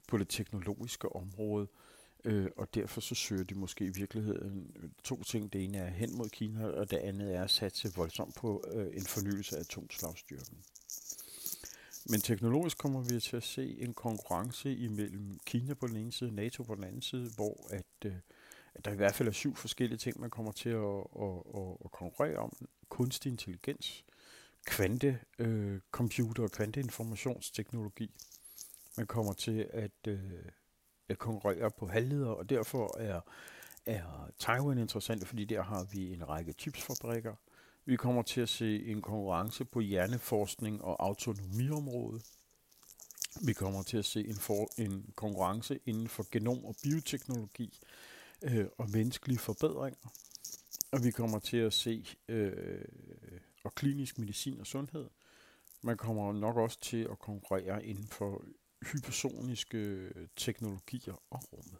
på 0.08 0.18
det 0.18 0.28
teknologiske 0.28 1.16
område. 1.16 1.68
Øh, 1.72 1.81
Øh, 2.24 2.50
og 2.56 2.74
derfor 2.74 3.00
så 3.00 3.14
søger 3.14 3.44
de 3.44 3.54
måske 3.54 3.84
i 3.84 3.90
virkeligheden 3.90 4.76
øh, 4.76 4.90
to 5.04 5.22
ting. 5.22 5.52
Det 5.52 5.64
ene 5.64 5.78
er 5.78 5.90
hen 5.90 6.16
mod 6.16 6.28
Kina, 6.28 6.66
og 6.66 6.90
det 6.90 6.96
andet 6.96 7.34
er 7.34 7.44
at 7.44 7.50
satse 7.50 7.92
voldsomt 7.96 8.34
på 8.34 8.64
øh, 8.72 8.96
en 8.96 9.06
fornyelse 9.06 9.56
af 9.56 9.60
atomslagstyrken. 9.60 10.58
Men 12.06 12.20
teknologisk 12.20 12.78
kommer 12.78 13.00
vi 13.00 13.20
til 13.20 13.36
at 13.36 13.42
se 13.42 13.76
en 13.78 13.94
konkurrence 13.94 14.76
imellem 14.76 15.38
Kina 15.46 15.74
på 15.74 15.86
den 15.86 15.96
ene 15.96 16.12
side, 16.12 16.34
NATO 16.34 16.62
på 16.62 16.74
den 16.74 16.84
anden 16.84 17.02
side, 17.02 17.30
hvor 17.36 17.66
at, 17.70 17.86
øh, 18.04 18.14
at 18.74 18.84
der 18.84 18.92
i 18.92 18.96
hvert 18.96 19.14
fald 19.14 19.28
er 19.28 19.32
syv 19.32 19.56
forskellige 19.56 19.98
ting, 19.98 20.20
man 20.20 20.30
kommer 20.30 20.52
til 20.52 20.68
at, 20.68 21.04
at, 21.20 21.42
at, 21.54 21.76
at 21.84 21.90
konkurrere 21.92 22.36
om. 22.36 22.52
Kunstig 22.88 23.30
intelligens, 23.30 24.04
kvantecomputer 24.66 26.42
øh, 26.42 26.44
og 26.44 26.50
kvanteinformationsteknologi. 26.50 28.10
Man 28.96 29.06
kommer 29.06 29.32
til 29.32 29.68
at 29.72 30.06
øh, 30.08 30.20
konkurrerer 31.18 31.68
på 31.68 31.86
halvleder, 31.86 32.28
og 32.28 32.50
derfor 32.50 32.98
er, 32.98 33.20
er 33.86 34.30
Taiwan 34.38 34.78
interessant, 34.78 35.26
fordi 35.26 35.44
der 35.44 35.62
har 35.62 35.86
vi 35.92 36.12
en 36.12 36.28
række 36.28 36.52
chipsfabrikker. 36.52 37.34
Vi 37.84 37.96
kommer 37.96 38.22
til 38.22 38.40
at 38.40 38.48
se 38.48 38.86
en 38.86 39.02
konkurrence 39.02 39.64
på 39.64 39.80
hjerneforskning 39.80 40.84
og 40.84 41.04
autonomiområdet. 41.04 42.22
Vi 43.46 43.52
kommer 43.52 43.82
til 43.82 43.96
at 43.96 44.04
se 44.04 44.28
en, 44.28 44.36
for, 44.36 44.68
en 44.78 45.12
konkurrence 45.14 45.78
inden 45.86 46.08
for 46.08 46.26
genom- 46.30 46.64
og 46.64 46.76
bioteknologi 46.82 47.78
øh, 48.42 48.66
og 48.78 48.90
menneskelige 48.90 49.38
forbedringer. 49.38 50.08
Og 50.92 51.04
vi 51.04 51.10
kommer 51.10 51.38
til 51.38 51.56
at 51.56 51.72
se 51.72 52.06
øh, 52.28 52.84
og 53.64 53.72
og 53.72 53.74
klinisk 53.74 54.18
medicin 54.18 54.60
og 54.60 54.66
sundhed. 54.66 55.08
Man 55.82 55.96
kommer 55.96 56.32
nok 56.32 56.56
også 56.56 56.80
til 56.80 57.08
at 57.10 57.18
konkurrere 57.18 57.84
inden 57.84 58.06
for 58.06 58.44
hypersoniske 58.84 59.78
øh, 59.78 60.28
teknologier 60.36 61.22
og 61.30 61.52
rummet. 61.52 61.78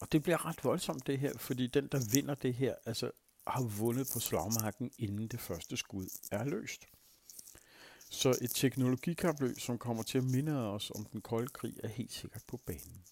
Og 0.00 0.12
det 0.12 0.22
bliver 0.22 0.46
ret 0.46 0.64
voldsomt 0.64 1.06
det 1.06 1.18
her, 1.18 1.38
fordi 1.38 1.66
den, 1.66 1.86
der 1.86 2.00
vinder 2.12 2.34
det 2.34 2.54
her, 2.54 2.74
altså 2.86 3.10
har 3.46 3.62
vundet 3.62 4.10
på 4.12 4.20
slagmarken, 4.20 4.90
inden 4.98 5.28
det 5.28 5.40
første 5.40 5.76
skud 5.76 6.06
er 6.30 6.44
løst. 6.44 6.86
Så 8.10 8.38
et 8.42 8.50
teknologikapløb, 8.50 9.60
som 9.60 9.78
kommer 9.78 10.02
til 10.02 10.18
at 10.18 10.24
minde 10.24 10.72
os 10.72 10.90
om 10.90 11.04
den 11.04 11.20
kolde 11.20 11.48
krig, 11.48 11.74
er 11.82 11.88
helt 11.88 12.12
sikkert 12.12 12.42
på 12.46 12.56
banen. 12.56 13.04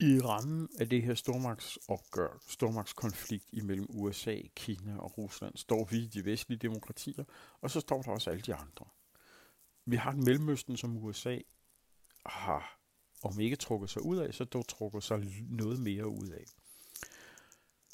I 0.00 0.20
rammen 0.20 0.68
af 0.78 0.88
det 0.88 1.02
her 1.02 1.14
stormagtsopgør, 1.14 2.42
stormagtskonflikt 2.48 3.44
imellem 3.52 3.86
USA, 3.88 4.40
Kina 4.56 4.98
og 4.98 5.18
Rusland, 5.18 5.56
står 5.56 5.84
vi, 5.84 6.06
de 6.06 6.24
vestlige 6.24 6.58
demokratier, 6.58 7.24
og 7.60 7.70
så 7.70 7.80
står 7.80 8.02
der 8.02 8.10
også 8.10 8.30
alle 8.30 8.42
de 8.42 8.54
andre. 8.54 8.86
Vi 9.90 9.96
har 9.96 10.10
et 10.10 10.18
Mellemøsten, 10.18 10.76
som 10.76 10.96
USA 10.96 11.38
har, 12.26 12.78
om 13.22 13.40
ikke 13.40 13.56
trukket 13.56 13.90
sig 13.90 14.02
ud 14.02 14.16
af, 14.16 14.34
så 14.34 14.44
dog 14.44 14.68
trukket 14.68 15.02
sig 15.02 15.44
noget 15.48 15.80
mere 15.80 16.08
ud 16.08 16.28
af. 16.28 16.44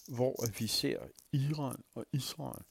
Hvor 0.09 0.59
vi 0.59 0.67
ser 0.67 0.99
Iran 1.33 1.85
og 1.95 2.07
Israel 2.13 2.65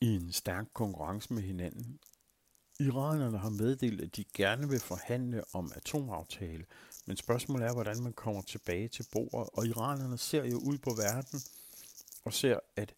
i 0.00 0.06
en 0.06 0.32
stærk 0.32 0.66
konkurrence 0.74 1.32
med 1.32 1.42
hinanden. 1.42 1.98
Iranerne 2.80 3.38
har 3.38 3.48
meddelt, 3.48 4.00
at 4.00 4.16
de 4.16 4.24
gerne 4.34 4.68
vil 4.68 4.80
forhandle 4.80 5.42
om 5.52 5.72
atomaftale, 5.76 6.64
men 7.06 7.16
spørgsmålet 7.16 7.66
er, 7.66 7.74
hvordan 7.74 8.02
man 8.02 8.12
kommer 8.12 8.42
tilbage 8.42 8.88
til 8.88 9.06
bordet. 9.12 9.50
Og 9.52 9.66
iranerne 9.66 10.18
ser 10.18 10.44
jo 10.44 10.56
ud 10.56 10.78
på 10.78 10.90
verden 10.90 11.40
og 12.24 12.32
ser, 12.32 12.58
at 12.76 12.94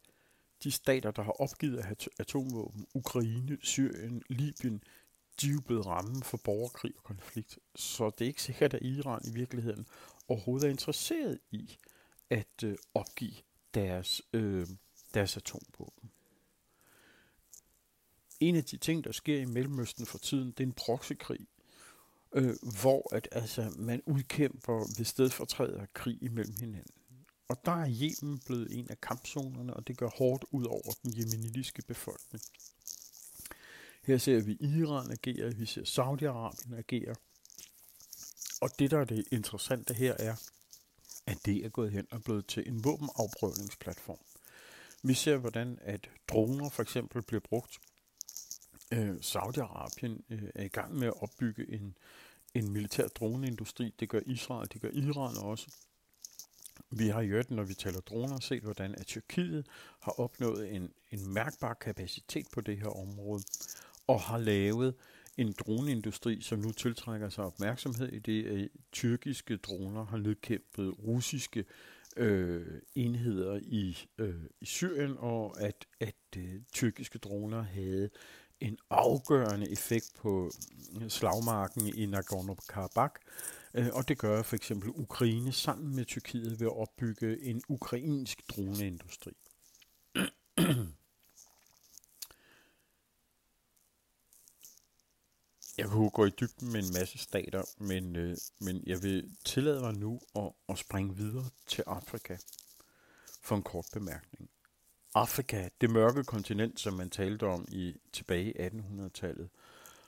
de 0.62 0.70
stater, 0.70 1.10
der 1.10 1.22
har 1.22 1.32
opgivet 1.32 1.78
at 1.78 1.84
have 1.84 1.96
atomvåben, 2.18 2.86
Ukraine, 2.94 3.58
Syrien, 3.62 4.22
Libyen, 4.28 4.82
de 5.40 5.50
er 5.50 5.60
blevet 5.66 5.86
ramme 5.86 6.22
for 6.22 6.36
borgerkrig 6.36 6.92
og 6.96 7.04
konflikt. 7.04 7.58
Så 7.76 8.10
det 8.10 8.24
er 8.24 8.28
ikke 8.28 8.42
sikkert, 8.42 8.74
at 8.74 8.82
Iran 8.82 9.20
i 9.24 9.30
virkeligheden 9.30 9.86
overhovedet 10.28 10.66
er 10.66 10.70
interesseret 10.70 11.38
i 11.50 11.78
at 12.30 12.64
øh, 12.64 12.76
opgive 12.94 13.34
deres, 13.74 14.22
øh, 14.32 14.66
deres 15.14 15.36
atomvåben. 15.36 16.10
En 18.40 18.56
af 18.56 18.64
de 18.64 18.76
ting, 18.76 19.04
der 19.04 19.12
sker 19.12 19.38
i 19.38 19.44
Mellemøsten 19.44 20.06
for 20.06 20.18
tiden, 20.18 20.48
det 20.50 20.60
er 20.60 20.66
en 20.66 20.72
proxykrig, 20.72 21.46
øh, 22.32 22.54
hvor 22.82 23.14
at, 23.14 23.28
altså, 23.32 23.72
man 23.76 24.02
udkæmper 24.06 24.94
ved 24.98 25.04
stedfortræder 25.04 25.86
krig 25.94 26.18
imellem 26.22 26.54
hinanden. 26.60 26.94
Og 27.48 27.56
der 27.64 27.72
er 27.72 27.90
Yemen 28.02 28.38
blevet 28.46 28.78
en 28.78 28.90
af 28.90 29.00
kampzonerne, 29.00 29.74
og 29.74 29.88
det 29.88 29.96
gør 29.96 30.08
hårdt 30.08 30.44
ud 30.50 30.64
over 30.64 30.92
den 31.02 31.12
jemenitiske 31.18 31.82
befolkning. 31.82 32.42
Her 34.02 34.18
ser 34.18 34.40
vi 34.40 34.56
Iran 34.60 35.10
agere, 35.10 35.54
vi 35.54 35.66
ser 35.66 35.82
Saudi-Arabien 35.82 36.74
agere. 36.74 37.14
Og 38.60 38.70
det, 38.78 38.90
der 38.90 38.98
er 39.00 39.04
det 39.04 39.24
interessante 39.32 39.94
her, 39.94 40.14
er, 40.18 40.36
at 41.26 41.38
det 41.46 41.64
er 41.64 41.68
gået 41.68 41.92
hen 41.92 42.06
og 42.10 42.22
blevet 42.24 42.46
til 42.46 42.68
en 42.68 42.84
våbenafprøvningsplatform. 42.84 44.18
Vi 45.02 45.14
ser, 45.14 45.36
hvordan 45.36 45.78
at 45.82 46.10
droner 46.28 46.68
for 46.68 46.82
eksempel 46.82 47.22
bliver 47.22 47.40
brugt. 47.40 47.78
Øh, 48.92 49.16
Saudi-Arabien 49.16 50.22
øh, 50.30 50.42
er 50.54 50.64
i 50.64 50.68
gang 50.68 50.94
med 50.94 51.06
at 51.06 51.22
opbygge 51.22 51.72
en, 51.72 51.94
en 52.54 52.72
militær 52.72 53.08
droneindustri. 53.08 53.94
Det 54.00 54.08
gør 54.08 54.20
Israel, 54.26 54.68
det 54.72 54.80
gør 54.80 54.90
Iran 54.92 55.36
også. 55.36 55.70
Vi 56.90 57.08
har 57.08 57.20
i 57.20 57.26
øvrigt, 57.26 57.50
når 57.50 57.62
vi 57.62 57.74
taler 57.74 58.00
droner, 58.00 58.40
set, 58.40 58.62
hvordan 58.62 58.94
at 58.94 59.06
Tyrkiet 59.06 59.66
har 60.00 60.20
opnået 60.20 60.74
en, 60.74 60.92
en 61.10 61.28
mærkbar 61.28 61.74
kapacitet 61.74 62.46
på 62.52 62.60
det 62.60 62.76
her 62.76 62.86
område, 62.86 63.42
og 64.06 64.20
har 64.20 64.38
lavet 64.38 64.94
en 65.36 65.54
droneindustri, 65.58 66.40
som 66.40 66.58
nu 66.58 66.72
tiltrækker 66.72 67.28
sig 67.28 67.44
opmærksomhed 67.44 68.08
i 68.08 68.18
det, 68.18 68.46
at 68.46 68.68
tyrkiske 68.92 69.56
droner 69.56 70.04
har 70.04 70.18
nedkæmpet 70.18 70.94
russiske 70.98 71.64
øh, 72.16 72.66
enheder 72.94 73.60
i, 73.62 73.98
øh, 74.18 74.44
i 74.60 74.64
Syrien, 74.64 75.16
og 75.18 75.60
at, 75.60 75.86
at 76.00 76.14
øh, 76.36 76.60
tyrkiske 76.72 77.18
droner 77.18 77.62
havde 77.62 78.10
en 78.60 78.78
afgørende 78.90 79.70
effekt 79.72 80.12
på 80.18 80.50
mm, 80.92 81.08
slagmarken 81.08 81.86
i 81.86 82.06
Nagorno-Karabakh, 82.06 83.20
øh, 83.74 83.88
og 83.92 84.08
det 84.08 84.18
gør 84.18 84.42
for 84.42 84.56
eksempel 84.56 84.90
Ukraine 84.94 85.52
sammen 85.52 85.96
med 85.96 86.04
Tyrkiet 86.04 86.60
ved 86.60 86.66
at 86.66 86.76
opbygge 86.76 87.42
en 87.44 87.62
ukrainsk 87.68 88.42
droneindustri. 88.48 89.32
Jeg 95.80 95.88
kunne 95.88 96.10
gå 96.10 96.24
i 96.24 96.30
dybden 96.30 96.72
med 96.72 96.82
en 96.82 96.92
masse 96.92 97.18
stater, 97.18 97.62
men, 97.78 98.16
øh, 98.16 98.36
men 98.58 98.82
jeg 98.86 99.02
vil 99.02 99.36
tillade 99.44 99.80
mig 99.80 99.94
nu 99.94 100.20
at, 100.36 100.52
at 100.68 100.78
springe 100.78 101.16
videre 101.16 101.50
til 101.66 101.84
Afrika 101.86 102.36
for 103.42 103.56
en 103.56 103.62
kort 103.62 103.86
bemærkning. 103.92 104.50
Afrika, 105.14 105.68
det 105.80 105.90
mørke 105.90 106.24
kontinent, 106.24 106.80
som 106.80 106.94
man 106.94 107.10
talte 107.10 107.46
om 107.46 107.66
i 107.68 107.94
tilbage 108.12 108.52
i 108.52 108.66
1800-tallet, 108.66 109.48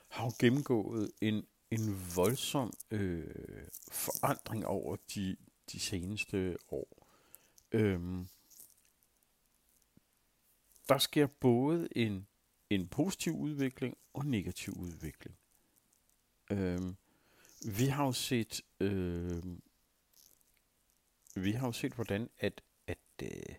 har 0.07 0.25
jo 0.25 0.31
gennemgået 0.39 1.11
en, 1.21 1.45
en 1.71 2.01
voldsom 2.15 2.73
øh, 2.91 3.67
forandring 3.91 4.65
over 4.65 4.95
de, 5.15 5.35
de 5.71 5.79
seneste 5.79 6.57
år. 6.71 7.07
Øhm, 7.71 8.27
der 10.89 10.97
sker 10.97 11.27
både 11.27 11.87
en, 11.95 12.27
en 12.69 12.87
positiv 12.87 13.33
udvikling 13.33 13.97
og 14.13 14.23
en 14.23 14.31
negativ 14.31 14.73
udvikling. 14.73 15.37
Øhm, 16.49 16.95
vi 17.65 17.85
har 17.85 18.05
jo 18.05 18.11
set, 18.11 18.61
øh, 18.79 19.43
vi 21.35 21.51
har 21.51 21.67
jo 21.67 21.71
set, 21.71 21.93
hvordan 21.93 22.29
at, 22.39 22.61
at 22.87 22.97
øh, 23.23 23.55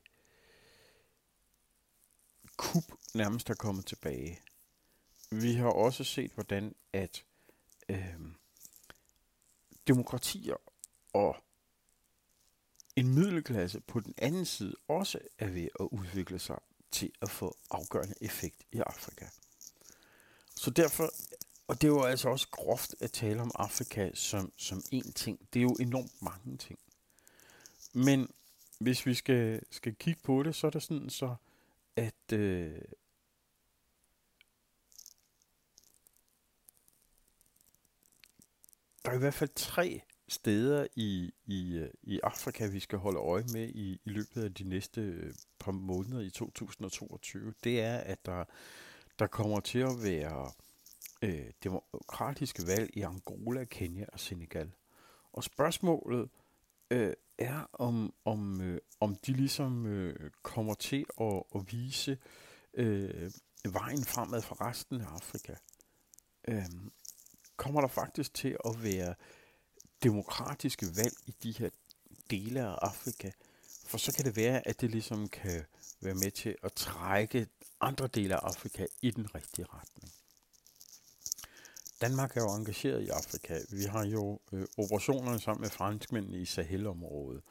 kub 2.57 2.85
nærmest 3.15 3.51
er 3.51 3.55
kommet 3.55 3.87
tilbage. 3.87 4.41
Vi 5.31 5.55
har 5.55 5.69
også 5.69 6.05
set, 6.05 6.31
hvordan 6.31 6.75
at 6.93 7.25
øh, 7.89 8.21
demokratier 9.87 10.57
og 11.13 11.37
en 12.97 13.15
middelklasse 13.15 13.81
på 13.81 14.01
den 14.01 14.15
anden 14.19 14.45
side 14.45 14.75
også 14.89 15.19
er 15.39 15.47
ved 15.47 15.69
at 15.81 15.85
udvikle 15.91 16.39
sig 16.39 16.59
til 16.91 17.13
at 17.23 17.31
få 17.31 17.57
afgørende 17.71 18.15
effekt 18.21 18.65
i 18.73 18.79
Afrika. 18.79 19.27
Så 20.57 20.71
derfor, 20.71 21.11
og 21.69 21.81
det 21.81 21.85
er 21.85 21.93
jo 21.93 22.03
altså 22.03 22.29
også 22.29 22.49
groft 22.51 22.95
at 23.01 23.13
tale 23.13 23.43
om 23.43 23.51
Afrika 23.55 24.11
som, 24.15 24.53
som 24.57 24.79
én 24.79 25.13
ting. 25.13 25.49
Det 25.53 25.59
er 25.59 25.63
jo 25.63 25.77
enormt 25.81 26.23
mange 26.23 26.57
ting. 26.57 26.79
Men 27.93 28.29
hvis 28.79 29.07
vi 29.07 29.15
skal, 29.15 29.61
skal 29.71 29.95
kigge 29.95 30.21
på 30.25 30.43
det, 30.43 30.55
så 30.55 30.67
er 30.67 30.71
det 30.71 30.83
sådan 30.83 31.11
så, 31.11 31.35
at 31.97 32.33
øh, 32.33 32.81
der 39.05 39.11
er 39.11 39.15
i 39.15 39.19
hvert 39.19 39.35
fald 39.35 39.51
tre 39.57 40.03
steder 40.29 40.87
i, 40.97 41.35
i, 41.47 41.77
øh, 41.77 41.91
i 42.03 42.21
Afrika, 42.23 42.67
vi 42.67 42.81
skal 42.81 42.99
holde 42.99 43.19
øje 43.19 43.45
med 43.53 43.69
i, 43.69 44.01
i 44.05 44.11
løbet 44.11 44.45
af 44.45 44.55
de 44.55 44.65
næste 44.65 45.01
øh, 45.01 45.35
par 45.59 45.73
måneder 45.73 46.21
i 46.21 46.31
2022. 46.31 47.55
Det 47.65 47.81
er, 47.81 47.97
at 47.97 48.27
der, 48.27 48.45
der 49.19 49.27
kommer 49.27 49.61
til 49.61 49.79
at 49.79 50.03
være 50.03 50.53
øh, 51.25 51.51
demokratiske 51.65 52.67
valg 52.67 52.91
i 52.97 53.03
Angola, 53.03 53.65
Kenya 53.65 54.05
og 54.13 54.21
Senegal. 54.21 54.73
Og 55.33 55.45
spørgsmålet 55.45 56.31
øh, 56.91 57.13
er, 57.39 57.67
om, 57.73 58.15
om, 58.25 58.61
øh, 58.61 58.81
om 59.01 59.17
de 59.17 59.33
ligesom 59.33 59.87
øh, 59.87 60.31
kommer 60.43 60.75
til 60.75 61.07
at, 61.21 61.43
at 61.55 61.73
vise 61.73 62.19
øh, 62.75 63.31
vejen 63.65 64.05
fremad 64.05 64.43
for 64.43 64.61
resten 64.61 65.01
af 65.01 65.07
Afrika. 65.07 65.55
Øh, 66.49 66.65
kommer 67.57 67.81
der 67.81 67.89
faktisk 67.89 68.35
til 68.35 68.57
at 68.65 68.83
være 68.83 69.15
demokratiske 70.03 70.87
valg 70.97 71.15
i 71.27 71.35
de 71.43 71.53
her 71.59 71.71
dele 72.31 72.61
af 72.61 72.79
Afrika, 72.83 73.31
for 73.87 73.99
så 73.99 74.13
kan 74.15 74.25
det 74.25 74.37
være, 74.37 74.69
at 74.69 74.81
det 74.81 74.91
ligesom 74.91 75.29
kan 75.29 75.65
være 76.01 76.15
med 76.15 76.31
til 76.31 76.57
at 76.63 76.73
trække 76.73 77.47
andre 77.81 78.07
dele 78.07 78.35
af 78.35 78.41
Afrika 78.43 78.87
i 79.03 79.11
den 79.11 79.35
rigtige 79.35 79.67
retning. 79.73 80.13
Danmark 82.05 82.37
er 82.37 82.41
jo 82.41 82.55
engageret 82.55 83.03
i 83.03 83.09
Afrika. 83.09 83.61
Vi 83.71 83.85
har 83.85 84.05
jo 84.05 84.41
øh, 84.53 84.67
operationerne 84.79 85.41
sammen 85.41 85.61
med 85.61 85.71
franskmændene 85.71 86.39
i 86.39 86.45
Sahel-området. 86.45 87.43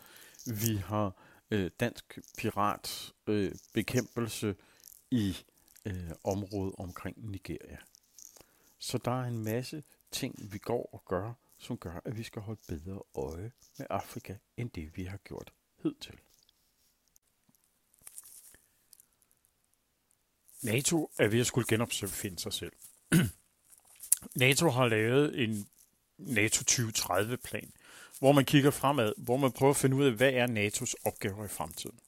Vi 0.45 0.75
har 0.75 1.15
øh, 1.51 1.71
dansk 1.79 2.19
piratbekæmpelse 2.37 4.47
øh, 4.47 4.55
i 5.11 5.37
øh, 5.85 6.11
området 6.23 6.75
omkring 6.77 7.29
Nigeria. 7.29 7.77
Så 8.79 8.97
der 8.97 9.11
er 9.11 9.25
en 9.25 9.43
masse 9.43 9.83
ting, 10.11 10.53
vi 10.53 10.57
går 10.57 10.89
og 10.93 11.03
gør, 11.05 11.33
som 11.57 11.77
gør, 11.77 12.01
at 12.05 12.17
vi 12.17 12.23
skal 12.23 12.41
holde 12.41 12.61
bedre 12.67 13.01
øje 13.15 13.51
med 13.77 13.87
Afrika, 13.89 14.35
end 14.57 14.71
det 14.71 14.97
vi 14.97 15.03
har 15.03 15.17
gjort 15.17 15.53
hidtil. 15.83 16.19
NATO 20.63 21.11
er 21.19 21.27
ved 21.27 21.39
at 21.39 21.47
skulle 21.47 21.67
genopfinde 21.67 22.39
sig 22.39 22.53
selv. 22.53 22.73
NATO 24.36 24.69
har 24.69 24.88
lavet 24.88 25.43
en 25.43 25.67
NATO 26.17 26.63
2030-plan, 26.71 27.71
hvor 28.19 28.31
man 28.31 28.45
kigger 28.45 28.71
fremad, 28.71 29.13
hvor 29.17 29.38
man 29.38 29.51
prøver 29.51 29.69
at 29.69 29.77
finde 29.77 29.95
ud 29.95 30.05
af, 30.05 30.12
hvad 30.12 30.33
er 30.33 30.47
NATO's 30.47 30.93
opgaver 31.05 31.45
i 31.45 31.47
fremtiden. 31.47 31.99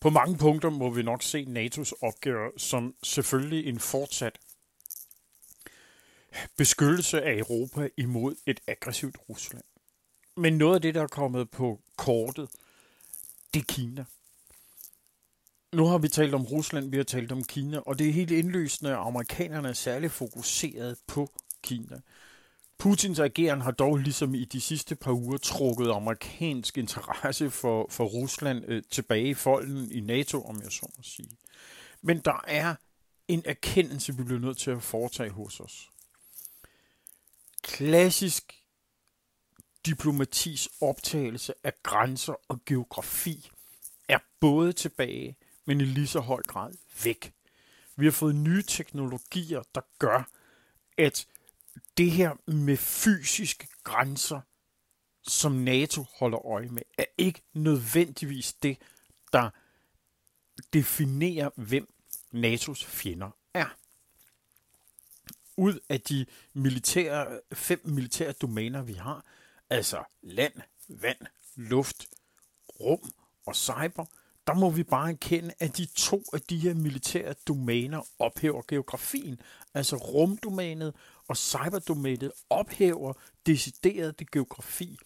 På 0.00 0.10
mange 0.10 0.38
punkter 0.38 0.70
må 0.70 0.90
vi 0.90 1.02
nok 1.02 1.22
se 1.22 1.44
NATO's 1.48 1.92
opgaver 2.02 2.50
som 2.56 2.94
selvfølgelig 3.02 3.66
en 3.66 3.80
fortsat 3.80 4.38
beskyttelse 6.56 7.22
af 7.22 7.36
Europa 7.38 7.88
imod 7.96 8.36
et 8.46 8.60
aggressivt 8.66 9.16
Rusland. 9.28 9.64
Men 10.36 10.58
noget 10.58 10.74
af 10.74 10.82
det, 10.82 10.94
der 10.94 11.02
er 11.02 11.06
kommet 11.06 11.50
på 11.50 11.80
kortet, 11.96 12.48
det 13.54 13.60
er 13.60 13.64
Kina. 13.68 14.04
Nu 15.74 15.86
har 15.86 15.98
vi 15.98 16.08
talt 16.08 16.34
om 16.34 16.44
Rusland, 16.44 16.90
vi 16.90 16.96
har 16.96 17.04
talt 17.04 17.32
om 17.32 17.44
Kina, 17.44 17.78
og 17.78 17.98
det 17.98 18.08
er 18.08 18.12
helt 18.12 18.30
indlysende, 18.30 18.90
at 18.90 18.98
amerikanerne 18.98 19.68
er 19.68 19.72
særligt 19.72 20.12
fokuseret 20.12 20.98
på 21.06 21.30
Kina. 21.62 22.00
Putins 22.78 23.18
ageren 23.18 23.60
har 23.60 23.70
dog 23.70 23.96
ligesom 23.96 24.34
i 24.34 24.44
de 24.44 24.60
sidste 24.60 24.96
par 24.96 25.12
uger 25.12 25.38
trukket 25.38 25.90
amerikansk 25.90 26.78
interesse 26.78 27.50
for, 27.50 27.86
for 27.90 28.04
Rusland 28.04 28.64
øh, 28.68 28.82
tilbage 28.90 29.28
i 29.28 29.34
folden 29.34 29.90
i 29.92 30.00
NATO, 30.00 30.42
om 30.42 30.62
jeg 30.62 30.72
så 30.72 30.86
må 30.96 31.02
sige. 31.02 31.30
Men 32.02 32.18
der 32.18 32.44
er 32.46 32.74
en 33.28 33.42
erkendelse, 33.44 34.16
vi 34.16 34.22
bliver 34.22 34.40
nødt 34.40 34.58
til 34.58 34.70
at 34.70 34.82
foretage 34.82 35.30
hos 35.30 35.60
os. 35.60 35.90
Klassisk 37.62 38.54
diplomatis 39.86 40.68
optagelse 40.80 41.54
af 41.64 41.72
grænser 41.82 42.34
og 42.48 42.60
geografi 42.66 43.50
er 44.08 44.18
både 44.40 44.72
tilbage, 44.72 45.36
men 45.64 45.80
i 45.80 45.84
lige 45.84 46.06
så 46.06 46.20
høj 46.20 46.42
grad 46.42 46.72
væk. 47.04 47.32
Vi 47.96 48.04
har 48.04 48.12
fået 48.12 48.34
nye 48.34 48.62
teknologier, 48.62 49.62
der 49.74 49.80
gør, 49.98 50.30
at 50.98 51.26
det 51.96 52.10
her 52.10 52.50
med 52.50 52.76
fysiske 52.76 53.68
grænser, 53.84 54.40
som 55.22 55.52
NATO 55.52 56.04
holder 56.18 56.46
øje 56.46 56.68
med, 56.68 56.82
er 56.98 57.04
ikke 57.18 57.42
nødvendigvis 57.52 58.52
det, 58.52 58.78
der 59.32 59.50
definerer, 60.72 61.50
hvem 61.56 61.94
NATO's 62.34 62.86
fjender 62.86 63.30
er. 63.54 63.76
Ud 65.56 65.80
af 65.88 66.00
de 66.00 66.26
militære, 66.52 67.40
fem 67.52 67.80
militære 67.84 68.32
domæner, 68.32 68.82
vi 68.82 68.92
har, 68.92 69.24
altså 69.70 70.04
land, 70.22 70.54
vand, 70.88 71.18
luft, 71.54 72.06
rum 72.80 73.12
og 73.46 73.56
cyber, 73.56 74.06
der 74.46 74.54
må 74.54 74.70
vi 74.70 74.82
bare 74.82 75.10
erkende, 75.10 75.54
at 75.58 75.76
de 75.76 75.86
to 75.96 76.24
af 76.32 76.40
de 76.40 76.58
her 76.58 76.74
militære 76.74 77.34
domæner 77.48 78.02
ophæver 78.18 78.62
geografien. 78.68 79.40
Altså 79.74 79.96
rumdomænet 79.96 80.94
og 81.28 81.36
cyberdomænet 81.36 82.32
ophæver 82.50 83.12
decideret 83.46 84.18
det 84.18 84.30
geografi. 84.30 84.98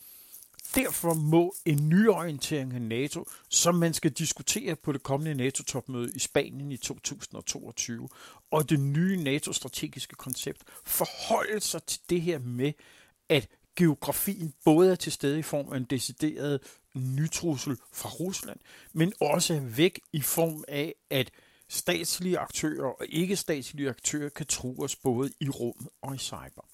Derfor 0.74 1.14
må 1.14 1.54
en 1.64 1.88
nyorientering 1.88 2.74
af 2.74 2.82
NATO, 2.82 3.26
som 3.48 3.74
man 3.74 3.94
skal 3.94 4.10
diskutere 4.10 4.76
på 4.76 4.92
det 4.92 5.02
kommende 5.02 5.34
NATO-topmøde 5.34 6.12
i 6.14 6.18
Spanien 6.18 6.72
i 6.72 6.76
2022, 6.76 8.08
og 8.50 8.70
det 8.70 8.80
nye 8.80 9.16
NATO-strategiske 9.16 10.16
koncept 10.16 10.62
forholde 10.84 11.60
sig 11.60 11.82
til 11.82 12.00
det 12.10 12.22
her 12.22 12.38
med, 12.38 12.72
at 13.28 13.48
geografien 13.76 14.54
både 14.64 14.92
er 14.92 14.94
til 14.94 15.12
stede 15.12 15.38
i 15.38 15.42
form 15.42 15.72
af 15.72 15.76
en 15.76 15.84
decideret 15.84 16.60
nytrussel 16.94 17.76
fra 17.92 18.08
Rusland, 18.08 18.58
men 18.92 19.12
også 19.20 19.60
væk 19.60 20.00
i 20.12 20.20
form 20.20 20.64
af, 20.68 20.94
at 21.10 21.30
statslige 21.68 22.38
aktører 22.38 22.86
og 22.86 23.06
ikke-statslige 23.08 23.88
aktører 23.88 24.28
kan 24.28 24.46
tro 24.46 24.78
os 24.78 24.96
både 24.96 25.30
i 25.40 25.48
rum 25.48 25.88
og 26.02 26.14
i 26.14 26.18
cyber. 26.18 26.68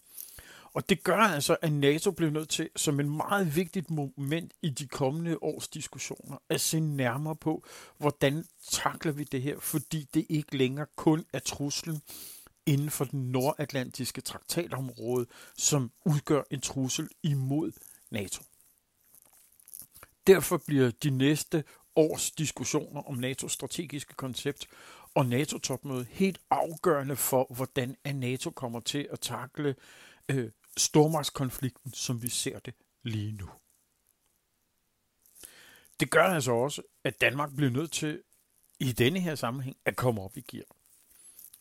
Og 0.75 0.89
det 0.89 1.03
gør 1.03 1.17
altså, 1.17 1.57
at 1.63 1.73
NATO 1.73 2.11
bliver 2.11 2.31
nødt 2.31 2.49
til, 2.49 2.71
som 2.77 3.01
en 3.01 3.17
meget 3.17 3.57
vigtigt 3.57 3.91
moment 4.17 4.53
i 4.63 4.71
de 4.71 4.87
kommende 4.87 5.43
års 5.43 5.69
diskussioner, 5.69 6.37
at 6.49 6.61
se 6.61 6.81
nærmere 6.81 7.37
på, 7.37 7.65
hvordan 7.99 8.45
takler 8.71 9.13
vi 9.13 9.25
det 9.25 9.43
her, 9.43 9.61
fordi 9.61 10.09
det 10.15 10.27
ikke 10.29 10.57
længere 10.57 10.87
kun 10.97 11.25
er 11.33 11.39
truslen 11.39 12.03
inden 12.67 12.91
for 12.91 13.05
den 13.05 13.21
nordatlantiske 13.21 14.21
traktatområde, 14.21 15.27
som 15.57 15.91
udgør 16.05 16.43
en 16.51 16.61
trussel 16.61 17.09
imod 17.23 17.73
NATO. 18.11 18.43
Derfor 20.27 20.57
bliver 20.67 20.91
de 20.91 21.11
næste 21.11 21.65
års 21.97 22.31
diskussioner 22.31 23.03
om 23.03 23.25
NATO's 23.25 23.49
strategiske 23.49 24.15
koncept 24.15 24.67
og 25.15 25.27
NATO-topmødet 25.27 26.07
helt 26.11 26.41
afgørende 26.51 27.17
for, 27.17 27.55
hvordan 27.55 27.97
NATO 28.05 28.51
kommer 28.51 28.81
til 28.81 29.09
at 29.11 29.21
takle 29.21 29.75
øh, 30.29 30.51
stormagtskonflikten, 30.77 31.93
som 31.93 32.23
vi 32.23 32.29
ser 32.29 32.59
det 32.59 32.75
lige 33.03 33.33
nu. 33.33 33.49
Det 36.01 36.11
gør 36.11 36.25
altså 36.25 36.53
også, 36.53 36.83
at 37.05 37.21
Danmark 37.21 37.57
bliver 37.57 37.71
nødt 37.71 37.93
til 37.93 38.23
i 38.81 38.93
denne 38.93 39.21
her 39.21 39.35
sammenhæng 39.35 39.77
at 39.85 39.97
komme 39.97 40.23
op 40.23 40.37
i 40.37 40.41
gear. 40.41 40.65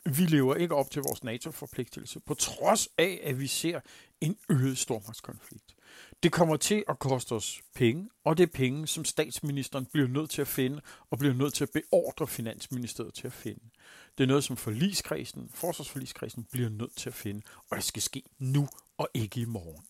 Vi 0.06 0.26
lever 0.26 0.56
ikke 0.56 0.76
op 0.76 0.92
til 0.92 1.02
vores 1.02 1.24
NATO-forpligtelse, 1.24 2.20
på 2.20 2.34
trods 2.34 2.90
af, 2.98 3.20
at 3.24 3.40
vi 3.40 3.48
ser 3.48 3.80
en 4.22 4.38
øget 4.50 4.78
stormagtskonflikt. 4.78 5.76
Det 6.24 6.32
kommer 6.32 6.58
til 6.58 6.84
at 6.88 7.00
koste 7.00 7.34
os 7.34 7.62
penge, 7.76 8.10
og 8.24 8.38
det 8.38 8.44
er 8.44 8.52
penge, 8.54 8.88
som 8.88 9.06
statsministeren 9.06 9.86
bliver 9.86 10.08
nødt 10.08 10.30
til 10.30 10.42
at 10.42 10.48
finde, 10.48 10.82
og 11.10 11.18
bliver 11.18 11.34
nødt 11.34 11.54
til 11.54 11.64
at 11.64 11.70
beordre 11.74 12.28
Finansministeriet 12.28 13.14
til 13.14 13.28
at 13.28 13.34
finde. 13.34 13.70
Det 14.18 14.24
er 14.24 14.28
noget, 14.28 14.44
som 14.44 14.58
forligskredsen, 14.58 15.50
forsvarsforligskredsen 15.54 16.44
bliver 16.44 16.70
nødt 16.70 16.96
til 16.96 17.10
at 17.10 17.16
finde, 17.16 17.42
og 17.70 17.78
det 17.78 17.84
skal 17.84 18.02
ske 18.02 18.24
nu 18.40 18.68
og 18.98 19.10
ikke 19.14 19.42
i 19.42 19.46
morgen. 19.46 19.86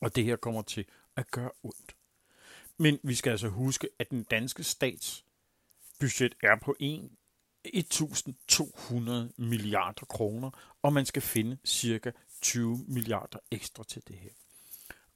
Og 0.00 0.16
det 0.16 0.24
her 0.24 0.36
kommer 0.36 0.62
til 0.62 0.84
at 1.16 1.30
gøre 1.30 1.50
ondt. 1.62 1.96
Men 2.78 2.98
vi 3.02 3.14
skal 3.14 3.30
altså 3.30 3.48
huske, 3.48 3.88
at 3.98 4.10
den 4.10 4.22
danske 4.22 4.64
stats 4.64 5.24
budget 6.00 6.34
er 6.42 6.56
på 6.62 6.76
1.200 6.82 9.32
milliarder 9.36 10.06
kroner, 10.06 10.50
og 10.82 10.92
man 10.92 11.06
skal 11.06 11.22
finde 11.22 11.58
cirka 11.64 12.10
20 12.40 12.84
milliarder 12.88 13.38
ekstra 13.50 13.84
til 13.84 14.02
det 14.08 14.16
her. 14.16 14.30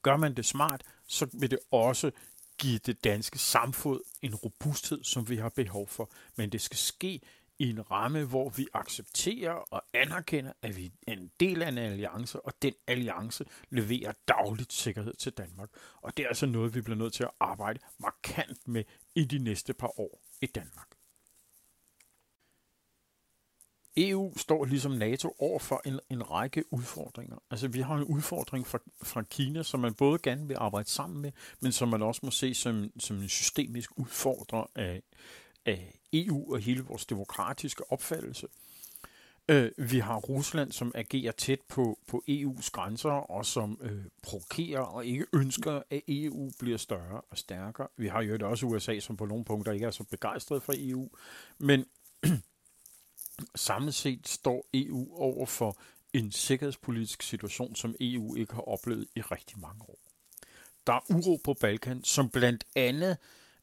Gør 0.01 0.17
man 0.17 0.35
det 0.35 0.45
smart, 0.45 0.83
så 1.07 1.27
vil 1.33 1.51
det 1.51 1.59
også 1.71 2.11
give 2.57 2.79
det 2.85 3.03
danske 3.03 3.39
samfund 3.39 4.01
en 4.21 4.35
robusthed, 4.35 5.03
som 5.03 5.29
vi 5.29 5.35
har 5.35 5.49
behov 5.49 5.87
for. 5.87 6.11
Men 6.35 6.49
det 6.49 6.61
skal 6.61 6.77
ske 6.77 7.21
i 7.59 7.69
en 7.69 7.91
ramme, 7.91 8.23
hvor 8.23 8.49
vi 8.49 8.67
accepterer 8.73 9.53
og 9.53 9.83
anerkender, 9.93 10.53
at 10.61 10.77
vi 10.77 10.91
er 11.07 11.11
en 11.11 11.31
del 11.39 11.61
af 11.61 11.67
en 11.67 11.77
alliance, 11.77 12.45
og 12.45 12.53
den 12.61 12.73
alliance 12.87 13.45
leverer 13.69 14.13
dagligt 14.27 14.73
sikkerhed 14.73 15.13
til 15.13 15.31
Danmark. 15.31 15.69
Og 16.01 16.17
det 16.17 16.23
er 16.23 16.27
altså 16.27 16.45
noget, 16.45 16.75
vi 16.75 16.81
bliver 16.81 16.97
nødt 16.97 17.13
til 17.13 17.23
at 17.23 17.31
arbejde 17.39 17.79
markant 17.99 18.67
med 18.67 18.83
i 19.15 19.25
de 19.25 19.39
næste 19.39 19.73
par 19.73 19.99
år 19.99 20.21
i 20.41 20.45
Danmark. 20.45 20.87
EU 23.97 24.37
står 24.37 24.65
ligesom 24.65 24.91
NATO 24.91 25.35
over 25.39 25.59
for 25.59 25.81
en, 25.85 25.99
en 26.09 26.31
række 26.31 26.63
udfordringer. 26.73 27.37
Altså 27.51 27.67
vi 27.67 27.81
har 27.81 27.95
en 27.95 28.03
udfordring 28.03 28.67
fra, 28.67 28.79
fra 29.03 29.21
Kina, 29.21 29.63
som 29.63 29.79
man 29.79 29.93
både 29.93 30.19
gerne 30.19 30.47
vil 30.47 30.57
arbejde 30.59 30.89
sammen 30.89 31.21
med, 31.21 31.31
men 31.59 31.71
som 31.71 31.87
man 31.87 32.01
også 32.01 32.21
må 32.23 32.31
se 32.31 32.53
som, 32.53 32.91
som 32.99 33.17
en 33.17 33.29
systemisk 33.29 33.91
udfordrer 33.97 34.65
af, 34.75 35.01
af 35.65 35.99
EU 36.13 36.53
og 36.53 36.59
hele 36.59 36.81
vores 36.81 37.05
demokratiske 37.05 37.91
opfattelse. 37.91 38.47
Øh, 39.49 39.71
vi 39.77 39.99
har 39.99 40.17
Rusland, 40.17 40.71
som 40.71 40.91
agerer 40.95 41.31
tæt 41.31 41.59
på, 41.69 41.99
på 42.07 42.23
EU's 42.29 42.69
grænser, 42.71 43.11
og 43.11 43.45
som 43.45 43.79
øh, 43.81 44.05
provokerer 44.23 44.81
og 44.81 45.05
ikke 45.05 45.25
ønsker, 45.33 45.81
at 45.89 46.01
EU 46.07 46.51
bliver 46.59 46.77
større 46.77 47.21
og 47.29 47.37
stærkere. 47.37 47.87
Vi 47.97 48.07
har 48.07 48.21
jo 48.21 48.49
også 48.49 48.65
USA, 48.65 48.99
som 48.99 49.17
på 49.17 49.25
nogle 49.25 49.45
punkter 49.45 49.71
ikke 49.71 49.85
er 49.85 49.91
så 49.91 50.03
begejstret 50.03 50.63
for 50.63 50.73
EU. 50.77 51.09
Men 51.57 51.85
samlet 53.55 53.95
set 53.95 54.27
står 54.27 54.65
EU 54.73 55.15
over 55.15 55.45
for 55.45 55.77
en 56.13 56.31
sikkerhedspolitisk 56.31 57.21
situation, 57.23 57.75
som 57.75 57.95
EU 57.99 58.35
ikke 58.35 58.53
har 58.53 58.61
oplevet 58.61 59.07
i 59.15 59.21
rigtig 59.21 59.59
mange 59.59 59.81
år. 59.89 59.99
Der 60.87 60.93
er 60.93 61.01
uro 61.09 61.39
på 61.43 61.53
Balkan, 61.53 62.03
som 62.03 62.29
blandt 62.29 62.63
andet 62.75 63.17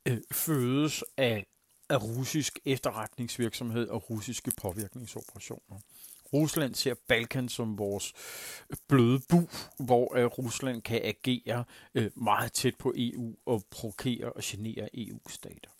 øh, 0.08 0.18
fødes 0.32 1.04
af, 1.16 1.46
af 1.88 2.02
russisk 2.02 2.58
efterretningsvirksomhed 2.64 3.88
og 3.88 4.10
russiske 4.10 4.52
påvirkningsoperationer. 4.56 5.80
Rusland 6.32 6.74
ser 6.74 6.94
Balkan 7.08 7.48
som 7.48 7.78
vores 7.78 8.12
øh, 8.70 8.76
bløde 8.88 9.20
bu, 9.28 9.48
hvor 9.78 10.16
øh, 10.16 10.24
Rusland 10.24 10.82
kan 10.82 11.00
agere 11.04 11.64
øh, 11.94 12.10
meget 12.14 12.52
tæt 12.52 12.74
på 12.78 12.92
EU 12.96 13.36
og 13.46 13.64
provokere 13.70 14.32
og 14.32 14.40
genere 14.44 14.88
EU-stater. 14.94 15.70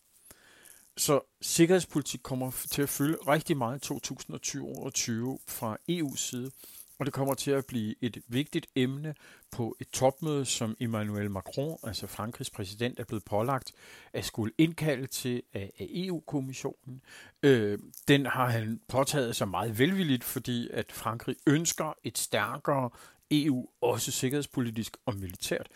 Så 0.98 1.20
sikkerhedspolitik 1.40 2.20
kommer 2.22 2.50
til 2.70 2.82
at 2.82 2.88
fylde 2.88 3.18
rigtig 3.28 3.56
meget 3.56 3.76
i 3.76 3.80
2020 3.80 5.38
fra 5.48 5.76
EU's 5.90 6.16
side, 6.16 6.50
og 6.98 7.06
det 7.06 7.14
kommer 7.14 7.34
til 7.34 7.50
at 7.50 7.66
blive 7.66 7.94
et 8.00 8.18
vigtigt 8.28 8.66
emne 8.76 9.14
på 9.50 9.76
et 9.80 9.88
topmøde, 9.88 10.44
som 10.44 10.76
Emmanuel 10.80 11.30
Macron, 11.30 11.78
altså 11.82 12.06
Frankrigs 12.06 12.50
præsident, 12.50 13.00
er 13.00 13.04
blevet 13.04 13.24
pålagt 13.24 13.72
at 14.12 14.24
skulle 14.24 14.52
indkalde 14.58 15.06
til 15.06 15.42
af 15.54 15.72
EU-kommissionen. 15.78 17.02
Øh, 17.42 17.78
den 18.08 18.26
har 18.26 18.48
han 18.48 18.80
påtaget 18.88 19.36
sig 19.36 19.48
meget 19.48 19.78
velvilligt, 19.78 20.24
fordi 20.24 20.68
at 20.72 20.92
Frankrig 20.92 21.36
ønsker 21.46 21.92
et 22.04 22.18
stærkere 22.18 22.90
EU, 23.30 23.68
også 23.80 24.10
sikkerhedspolitisk 24.10 24.96
og 25.06 25.16
militært. 25.16 25.68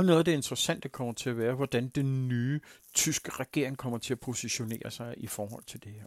Og 0.00 0.06
noget 0.06 0.18
af 0.18 0.24
det 0.24 0.32
interessante 0.32 0.88
kommer 0.88 1.12
til 1.12 1.30
at 1.30 1.38
være, 1.38 1.54
hvordan 1.54 1.88
den 1.88 2.28
nye 2.28 2.60
tyske 2.94 3.30
regering 3.30 3.78
kommer 3.78 3.98
til 3.98 4.14
at 4.14 4.20
positionere 4.20 4.90
sig 4.90 5.14
i 5.16 5.26
forhold 5.26 5.64
til 5.64 5.84
det 5.84 5.92
her. 5.92 6.06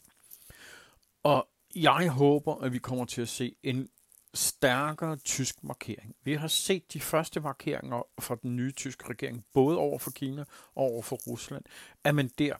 Og 1.23 1.47
jeg 1.75 2.09
håber, 2.09 2.55
at 2.55 2.73
vi 2.73 2.79
kommer 2.79 3.05
til 3.05 3.21
at 3.21 3.29
se 3.29 3.55
en 3.63 3.89
stærkere 4.33 5.15
tysk 5.15 5.63
markering. 5.63 6.15
Vi 6.23 6.33
har 6.33 6.47
set 6.47 6.93
de 6.93 6.99
første 6.99 7.39
markeringer 7.39 8.07
fra 8.19 8.35
den 8.41 8.55
nye 8.55 8.71
tyske 8.71 9.09
regering, 9.09 9.45
både 9.53 9.77
over 9.77 9.99
for 9.99 10.11
Kina 10.11 10.41
og 10.75 10.83
over 10.83 11.01
for 11.01 11.15
Rusland, 11.15 11.63
at 12.03 12.15
man 12.15 12.27
der 12.37 12.55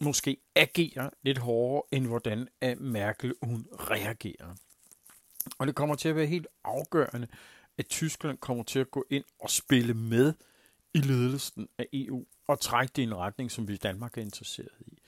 måske 0.00 0.36
agerer 0.54 1.10
lidt 1.22 1.38
hårdere, 1.38 1.82
end 1.92 2.06
hvordan 2.06 2.48
Merkel 2.78 3.34
hun 3.42 3.66
reagerer. 3.72 4.54
Og 5.58 5.66
det 5.66 5.74
kommer 5.74 5.94
til 5.94 6.08
at 6.08 6.16
være 6.16 6.26
helt 6.26 6.46
afgørende, 6.64 7.28
at 7.78 7.86
Tyskland 7.86 8.38
kommer 8.38 8.64
til 8.64 8.78
at 8.78 8.90
gå 8.90 9.04
ind 9.10 9.24
og 9.40 9.50
spille 9.50 9.94
med 9.94 10.34
i 10.94 10.98
ledelsen 10.98 11.68
af 11.78 11.86
EU 11.92 12.24
og 12.48 12.60
trække 12.60 12.92
det 12.96 13.02
i 13.02 13.04
en 13.04 13.14
retning, 13.14 13.50
som 13.50 13.68
vi 13.68 13.74
i 13.74 13.76
Danmark 13.76 14.18
er 14.18 14.22
interesseret 14.22 14.70
i 14.80 14.98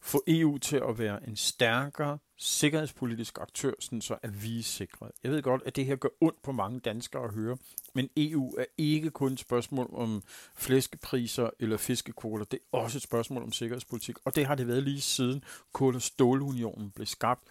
få 0.00 0.24
EU 0.26 0.58
til 0.58 0.76
at 0.88 0.98
være 0.98 1.28
en 1.28 1.36
stærkere 1.36 2.18
sikkerhedspolitisk 2.36 3.38
aktør, 3.38 3.72
sådan 3.80 4.00
så 4.00 4.16
at 4.22 4.44
vi 4.44 4.58
er 4.58 4.62
sikre. 4.62 5.10
Jeg 5.22 5.30
ved 5.30 5.42
godt, 5.42 5.62
at 5.66 5.76
det 5.76 5.86
her 5.86 5.96
gør 5.96 6.08
ondt 6.20 6.42
på 6.42 6.52
mange 6.52 6.80
danskere 6.80 7.24
at 7.24 7.34
høre, 7.34 7.56
men 7.94 8.08
EU 8.16 8.54
er 8.58 8.64
ikke 8.78 9.10
kun 9.10 9.32
et 9.32 9.40
spørgsmål 9.40 9.90
om 9.92 10.22
flæskepriser 10.54 11.50
eller 11.58 11.76
fiskekvoter, 11.76 12.44
det 12.44 12.58
er 12.72 12.78
også 12.78 12.98
et 12.98 13.02
spørgsmål 13.02 13.42
om 13.42 13.52
sikkerhedspolitik, 13.52 14.16
og 14.24 14.36
det 14.36 14.46
har 14.46 14.54
det 14.54 14.68
været 14.68 14.82
lige 14.82 15.00
siden 15.00 15.44
Kul- 15.72 15.94
og 15.94 16.02
Stålunionen 16.02 16.90
blev 16.90 17.06
skabt. 17.06 17.48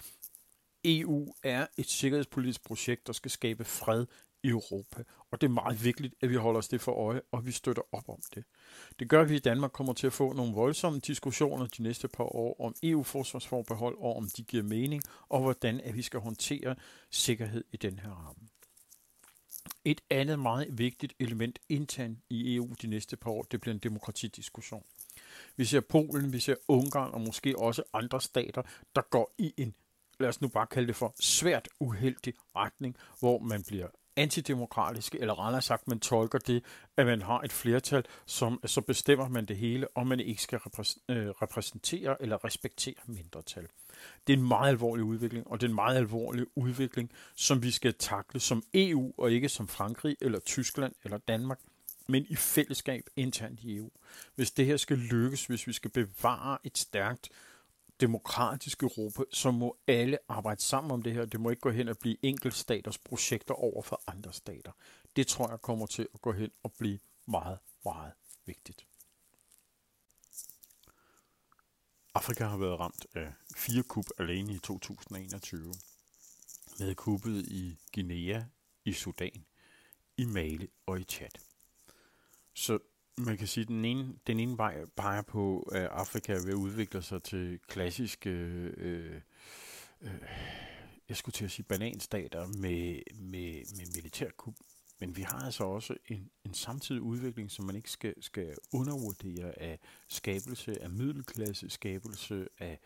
EU 0.86 1.34
er 1.44 1.68
et 1.78 1.90
sikkerhedspolitisk 1.90 2.64
projekt, 2.64 3.08
der 3.08 3.14
skal 3.14 3.32
skabe 3.32 3.64
fred 3.64 4.06
i 4.44 4.48
Europa. 4.48 5.04
Og 5.32 5.42
det 5.42 5.48
er 5.48 5.52
meget 5.52 5.84
vigtigt, 5.84 6.16
at 6.22 6.30
vi 6.30 6.36
holder 6.36 6.58
os 6.58 6.68
det 6.68 6.82
for 6.82 6.92
øje, 6.92 7.22
og 7.32 7.46
vi 7.46 7.52
støtter 7.52 7.82
op 7.92 8.10
om 8.10 8.22
det. 8.36 8.44
Det 9.00 9.10
gør, 9.10 9.22
at 9.22 9.30
vi 9.30 9.36
i 9.36 9.40
Danmark 9.40 9.72
kommer 9.72 9.94
til 9.94 10.08
at 10.08 10.14
få 10.14 10.34
nogle 10.34 10.54
voldsomme 10.54 11.00
diskussioner 11.00 11.68
de 11.68 11.84
næste 11.84 12.08
par 12.08 12.36
år 12.36 12.62
om 12.66 12.76
EU-forsvarsforbehold, 12.84 13.98
og 13.98 14.16
om 14.16 14.30
de 14.38 14.44
giver 14.44 14.64
mening, 14.64 15.04
og 15.30 15.42
hvordan 15.42 15.80
at 15.80 15.96
vi 15.96 16.02
skal 16.02 16.20
håndtere 16.20 16.76
sikkerhed 17.12 17.64
i 17.72 17.78
den 17.78 18.00
her 18.00 18.10
ramme. 18.10 18.48
Et 19.86 20.02
andet 20.10 20.40
meget 20.40 20.78
vigtigt 20.78 21.14
element 21.20 21.60
internt 21.70 22.20
i 22.30 22.56
EU 22.56 22.74
de 22.82 22.88
næste 22.88 23.18
par 23.18 23.32
år, 23.32 23.42
det 23.42 23.62
bliver 23.62 23.74
en 23.74 23.80
demokratidiskussion. 23.80 24.84
Vi 25.56 25.66
ser 25.66 25.80
Polen, 25.80 26.34
vi 26.34 26.40
ser 26.40 26.56
Ungarn 26.68 27.14
og 27.14 27.22
måske 27.22 27.60
også 27.60 27.84
andre 27.94 28.22
stater, 28.22 28.62
der 28.96 29.02
går 29.02 29.36
i 29.38 29.54
en 29.58 29.76
lad 30.20 30.30
os 30.30 30.42
nu 30.42 30.48
bare 30.48 30.68
kalde 30.68 30.88
det 30.88 30.96
for 30.96 31.16
svært 31.20 31.70
uheldig 31.80 32.34
retning, 32.56 32.96
hvor 33.20 33.40
man 33.40 33.64
bliver 33.64 33.88
antidemokratiske, 34.20 35.20
eller 35.20 35.46
rettere 35.46 35.62
sagt, 35.62 35.88
man 35.88 36.00
tolker 36.00 36.40
det, 36.40 36.64
at 36.98 37.06
man 37.06 37.22
har 37.22 37.40
et 37.42 37.52
flertal, 37.52 38.06
som 38.26 38.60
så 38.66 38.82
bestemmer 38.82 39.28
man 39.28 39.46
det 39.46 39.58
hele, 39.58 39.88
og 39.88 40.08
man 40.08 40.20
ikke 40.20 40.42
skal 40.42 40.60
øh, 41.10 41.30
repræsentere 41.30 42.22
eller 42.22 42.46
respektere 42.46 42.96
mindretal. 43.06 43.68
Det 44.28 44.34
er 44.34 44.38
en 44.38 44.48
meget 44.48 44.70
alvorlig 44.70 45.06
udvikling, 45.06 45.48
og 45.48 45.62
det 45.62 45.66
er 45.68 45.70
en 45.70 45.76
meget 45.76 45.98
alvorlig 45.98 46.46
udvikling, 46.56 47.12
som 47.36 47.64
vi 47.64 47.72
skal 47.72 47.94
takle 47.94 48.40
som 48.40 48.64
EU, 48.74 49.14
og 49.18 49.32
ikke 49.32 49.50
som 49.50 49.68
Frankrig, 49.68 50.16
eller 50.22 50.40
Tyskland, 50.40 50.94
eller 51.04 51.18
Danmark, 51.18 51.60
men 52.08 52.26
i 52.30 52.36
fællesskab 52.36 53.04
internt 53.16 53.60
i 53.60 53.78
EU. 53.78 53.90
Hvis 54.36 54.52
det 54.52 54.66
her 54.66 54.78
skal 54.78 54.98
lykkes, 54.98 55.46
hvis 55.46 55.68
vi 55.68 55.74
skal 55.74 55.92
bevare 55.92 56.58
et 56.64 56.78
stærkt 56.78 57.30
demokratisk 58.00 58.84
Europa, 58.84 59.24
så 59.34 59.52
må 59.52 59.78
alle 59.88 60.18
arbejde 60.28 60.62
sammen 60.62 60.92
om 60.92 61.02
det 61.02 61.14
her. 61.14 61.26
Det 61.26 61.40
må 61.40 61.50
ikke 61.50 61.60
gå 61.60 61.70
hen 61.70 61.88
og 61.88 61.98
blive 61.98 62.18
enkeltstaters 62.22 62.98
projekter 62.98 63.54
over 63.54 63.82
for 63.82 64.02
andre 64.08 64.34
stater. 64.34 64.72
Det 65.16 65.28
tror 65.28 65.50
jeg 65.50 65.62
kommer 65.62 65.86
til 65.86 66.08
at 66.14 66.22
gå 66.22 66.32
hen 66.32 66.52
og 66.64 66.74
blive 66.74 67.00
meget, 67.28 67.60
meget 67.84 68.12
vigtigt. 68.46 68.86
Afrika 72.14 72.46
har 72.46 72.58
været 72.58 72.80
ramt 72.80 73.06
af 73.16 73.34
fire 73.56 73.84
kup 73.84 74.06
alene 74.20 74.54
i 74.54 74.60
2021. 74.60 75.74
Med 76.80 76.96
kuppet 76.96 77.46
i 77.48 77.78
Guinea, 77.94 78.44
i 78.86 78.94
Sudan, 78.94 79.46
i 80.18 80.26
Mali 80.26 80.70
og 80.86 81.00
i 81.00 81.04
Chad. 81.04 81.30
Så 82.54 82.80
man 83.20 83.38
kan 83.38 83.48
sige, 83.48 83.62
at 83.62 83.68
den 83.68 83.86
ene, 83.86 84.14
den 84.28 84.40
ene 84.40 84.58
vej 84.58 84.86
peger 84.86 85.22
på, 85.22 85.70
at 85.72 85.86
Afrika 85.86 86.34
vil 86.46 86.56
udvikle 86.56 87.02
sig 87.02 87.24
til 87.24 87.60
klassiske, 87.68 88.30
øh, 88.30 89.22
øh, 90.02 90.12
jeg 91.10 91.18
skulle 91.18 91.34
til 91.34 91.46
at 91.46 91.52
sige 91.52 91.66
bananstater 91.66 92.48
med, 92.48 93.02
med, 93.16 93.54
med 93.78 93.96
militærkup. 93.96 94.54
Men 95.00 95.16
vi 95.16 95.22
har 95.22 95.40
altså 95.46 95.64
også 95.64 95.96
en, 96.08 96.30
en 96.46 96.54
samtidig 96.54 97.02
udvikling, 97.02 97.52
som 97.52 97.66
man 97.66 97.76
ikke 97.76 97.92
skal, 97.92 98.24
skal 98.24 98.56
undervurdere 98.74 99.60
af 99.60 99.80
skabelse 100.08 100.82
af 100.82 100.90
middelklasse, 100.90 101.70
skabelse 101.70 102.48
af 102.60 102.80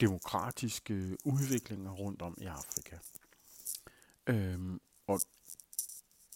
demokratiske 0.00 1.16
udviklinger 1.24 1.90
rundt 1.90 2.22
om 2.22 2.38
i 2.40 2.44
Afrika. 2.44 2.96
Øhm, 4.26 4.80
og 5.06 5.20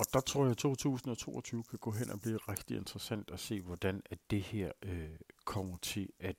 og 0.02 0.06
der 0.12 0.20
tror 0.20 0.42
jeg, 0.44 0.50
at 0.50 0.56
2022 0.56 1.62
kan 1.62 1.78
gå 1.78 1.90
hen 1.90 2.10
og 2.10 2.20
blive 2.20 2.36
rigtig 2.36 2.76
interessant 2.76 3.30
at 3.30 3.40
se, 3.40 3.60
hvordan 3.60 4.02
at 4.10 4.18
det 4.30 4.42
her 4.42 4.72
øh, 4.82 5.18
kommer 5.44 5.76
til 5.76 6.08
at, 6.18 6.36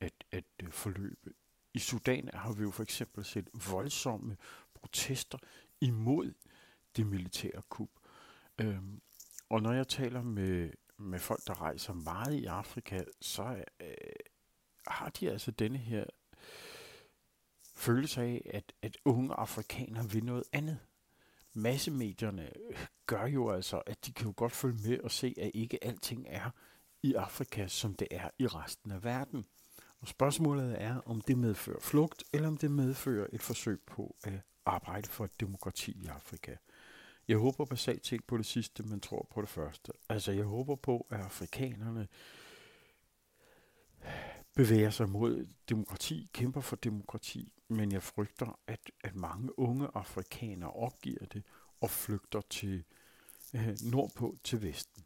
at, 0.00 0.12
at 0.30 0.44
øh, 0.62 0.72
forløbe. 0.72 1.32
I 1.74 1.78
Sudan 1.78 2.30
har 2.34 2.52
vi 2.52 2.62
jo 2.62 2.70
for 2.70 2.82
eksempel 2.82 3.24
set 3.24 3.48
voldsomme 3.70 4.36
protester 4.74 5.38
imod 5.80 6.32
det 6.96 7.06
militære 7.06 7.62
kup. 7.68 7.90
Øhm, 8.60 9.00
og 9.48 9.62
når 9.62 9.72
jeg 9.72 9.88
taler 9.88 10.22
med, 10.22 10.70
med 10.98 11.18
folk, 11.18 11.46
der 11.46 11.60
rejser 11.60 11.92
meget 11.92 12.34
i 12.34 12.44
Afrika, 12.44 13.04
så 13.20 13.64
øh, 13.80 13.94
har 14.86 15.08
de 15.08 15.30
altså 15.30 15.50
denne 15.50 15.78
her 15.78 16.04
følelse 17.74 18.22
af, 18.22 18.50
at, 18.54 18.72
at 18.82 18.96
unge 19.04 19.34
afrikanere 19.34 20.10
vil 20.10 20.24
noget 20.24 20.44
andet 20.52 20.78
massemedierne 21.54 22.42
øh, 22.42 22.86
gør 23.06 23.26
jo 23.26 23.50
altså, 23.50 23.82
at 23.86 24.06
de 24.06 24.12
kan 24.12 24.26
jo 24.26 24.34
godt 24.36 24.52
følge 24.52 24.88
med 24.88 25.00
og 25.00 25.10
se, 25.10 25.34
at 25.38 25.50
ikke 25.54 25.84
alting 25.84 26.26
er 26.28 26.50
i 27.02 27.14
Afrika, 27.14 27.66
som 27.66 27.94
det 27.94 28.08
er 28.10 28.30
i 28.38 28.46
resten 28.46 28.90
af 28.90 29.04
verden. 29.04 29.44
Og 30.00 30.08
spørgsmålet 30.08 30.82
er, 30.82 31.00
om 31.06 31.20
det 31.20 31.38
medfører 31.38 31.80
flugt, 31.80 32.24
eller 32.32 32.48
om 32.48 32.56
det 32.56 32.70
medfører 32.70 33.26
et 33.32 33.42
forsøg 33.42 33.80
på 33.86 34.16
at 34.24 34.32
arbejde 34.66 35.08
for 35.08 35.24
et 35.24 35.40
demokrati 35.40 35.92
i 35.92 36.06
Afrika. 36.06 36.56
Jeg 37.28 37.38
håber 37.38 37.64
basalt 37.64 38.06
set 38.06 38.24
på 38.24 38.36
det 38.36 38.46
sidste, 38.46 38.82
men 38.82 39.00
tror 39.00 39.28
på 39.30 39.40
det 39.40 39.48
første. 39.48 39.92
Altså, 40.08 40.32
jeg 40.32 40.44
håber 40.44 40.76
på, 40.76 41.06
at 41.10 41.20
afrikanerne 41.20 42.08
bevæger 44.54 44.90
sig 44.90 45.08
mod 45.08 45.46
demokrati, 45.68 46.30
kæmper 46.32 46.60
for 46.60 46.76
demokrati, 46.76 47.52
men 47.68 47.92
jeg 47.92 48.02
frygter, 48.02 48.58
at, 48.66 48.90
at 49.04 49.14
mange 49.14 49.58
unge 49.58 49.88
afrikanere 49.94 50.70
opgiver 50.70 51.26
det 51.26 51.42
og 51.80 51.90
flygter 51.90 52.40
til 52.40 52.84
øh, 53.54 53.76
nordpå 53.82 54.36
til 54.44 54.62
Vesten. 54.62 55.04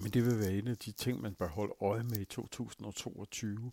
Men 0.00 0.10
det 0.10 0.24
vil 0.24 0.38
være 0.38 0.52
en 0.52 0.68
af 0.68 0.78
de 0.78 0.92
ting, 0.92 1.20
man 1.20 1.34
bør 1.34 1.48
holde 1.48 1.74
øje 1.80 2.02
med 2.02 2.16
i 2.16 2.24
2022. 2.24 3.72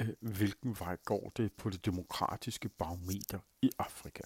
Øh, 0.00 0.08
hvilken 0.20 0.76
vej 0.78 0.96
går 0.96 1.32
det 1.36 1.52
på 1.52 1.70
det 1.70 1.84
demokratiske 1.84 2.68
barometer 2.68 3.38
i 3.62 3.70
Afrika? 3.78 4.22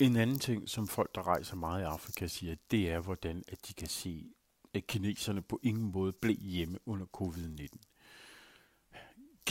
En 0.00 0.16
anden 0.16 0.38
ting, 0.38 0.68
som 0.68 0.88
folk, 0.88 1.14
der 1.14 1.26
rejser 1.26 1.56
meget 1.56 1.80
i 1.80 1.84
Afrika, 1.84 2.26
siger, 2.26 2.56
det 2.70 2.90
er, 2.90 3.00
hvordan 3.00 3.44
at 3.48 3.68
de 3.68 3.74
kan 3.74 3.88
se, 3.88 4.32
at 4.74 4.86
kineserne 4.86 5.42
på 5.42 5.60
ingen 5.62 5.92
måde 5.92 6.12
blev 6.12 6.36
hjemme 6.36 6.78
under 6.86 7.06
covid-19. 7.16 7.91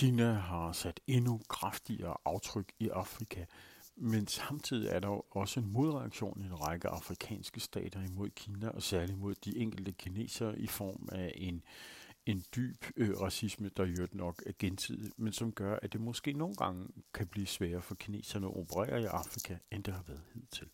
Kina 0.01 0.33
har 0.33 0.71
sat 0.71 0.99
endnu 1.07 1.41
kraftigere 1.49 2.17
aftryk 2.25 2.71
i 2.79 2.89
Afrika, 2.89 3.45
men 3.95 4.27
samtidig 4.27 4.89
er 4.89 4.99
der 4.99 5.37
også 5.37 5.59
en 5.59 5.73
modreaktion 5.73 6.41
i 6.41 6.45
en 6.45 6.61
række 6.61 6.87
afrikanske 6.87 7.59
stater 7.59 8.01
imod 8.03 8.29
Kina, 8.29 8.69
og 8.69 8.83
særligt 8.83 9.19
mod 9.19 9.35
de 9.35 9.57
enkelte 9.57 9.91
kinesere 9.91 10.59
i 10.59 10.67
form 10.67 11.09
af 11.11 11.33
en, 11.35 11.63
en 12.25 12.43
dyb 12.55 12.85
øh, 12.95 13.21
racisme, 13.21 13.69
der 13.77 13.85
jo 13.85 14.07
nok 14.11 14.43
er 14.45 14.51
gensidig, 14.59 15.11
men 15.17 15.33
som 15.33 15.51
gør, 15.51 15.79
at 15.81 15.93
det 15.93 16.01
måske 16.01 16.33
nogle 16.33 16.55
gange 16.55 16.87
kan 17.13 17.27
blive 17.27 17.47
sværere 17.47 17.81
for 17.81 17.95
kineserne 17.95 18.47
at 18.47 18.57
operere 18.57 19.01
i 19.01 19.05
Afrika, 19.05 19.57
end 19.71 19.83
det 19.83 19.93
har 19.93 20.03
været 20.07 20.23
hidtil. 20.33 20.69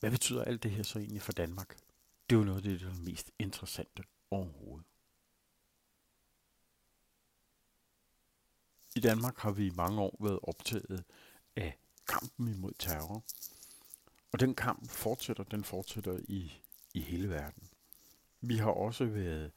Hvad 0.00 0.10
betyder 0.10 0.44
alt 0.44 0.62
det 0.62 0.70
her 0.70 0.82
så 0.82 0.98
egentlig 0.98 1.22
for 1.22 1.32
Danmark? 1.32 1.76
Det 2.30 2.36
er 2.36 2.40
jo 2.40 2.44
noget 2.44 2.58
af 2.58 2.62
det, 2.62 2.80
der 2.80 2.86
er 2.88 3.04
mest 3.04 3.30
interessante 3.38 4.02
overhovedet. 4.30 4.87
I 8.98 9.00
Danmark 9.00 9.38
har 9.38 9.50
vi 9.50 9.66
i 9.66 9.70
mange 9.76 10.00
år 10.00 10.16
været 10.20 10.38
optaget 10.42 11.04
af 11.56 11.78
kampen 12.08 12.48
imod 12.48 12.72
terror. 12.78 13.24
Og 14.32 14.40
den 14.40 14.54
kamp 14.54 14.90
fortsætter, 14.90 15.44
den 15.44 15.64
fortsætter 15.64 16.18
i, 16.28 16.52
i 16.94 17.00
hele 17.00 17.30
verden. 17.30 17.68
Vi 18.40 18.56
har 18.56 18.70
også 18.70 19.04
været 19.04 19.50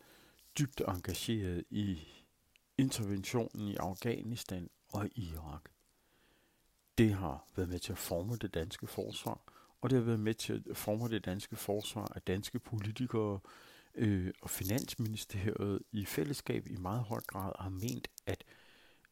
dybt 0.60 0.82
engageret 0.88 1.64
i 1.70 2.00
interventionen 2.78 3.68
i 3.68 3.76
Afghanistan 3.76 4.70
og 4.88 5.08
i 5.16 5.32
Irak. 5.34 5.70
Det 6.98 7.14
har 7.14 7.48
været 7.56 7.70
med 7.70 7.80
til 7.80 7.92
at 7.92 7.98
forme 7.98 8.36
det 8.36 8.54
danske 8.54 8.88
forsvar, 8.88 9.42
og 9.82 9.90
det 9.90 9.98
har 9.98 10.06
været 10.06 10.20
med 10.20 10.34
til 10.34 10.64
at 10.70 10.78
forme 10.78 11.10
det 11.10 11.26
danske 11.26 11.56
forsvar 11.56 12.12
af 12.16 12.22
danske 12.22 12.60
politikere 12.60 13.40
øh, 13.96 14.34
og 14.42 14.50
Finansministeriet 14.50 15.82
i 15.92 16.06
fællesskab 16.06 16.68
i 16.68 16.76
meget 16.76 17.04
høj 17.04 17.22
grad 17.22 17.52
har 17.60 17.70
ment, 17.70 18.08
at 18.26 18.44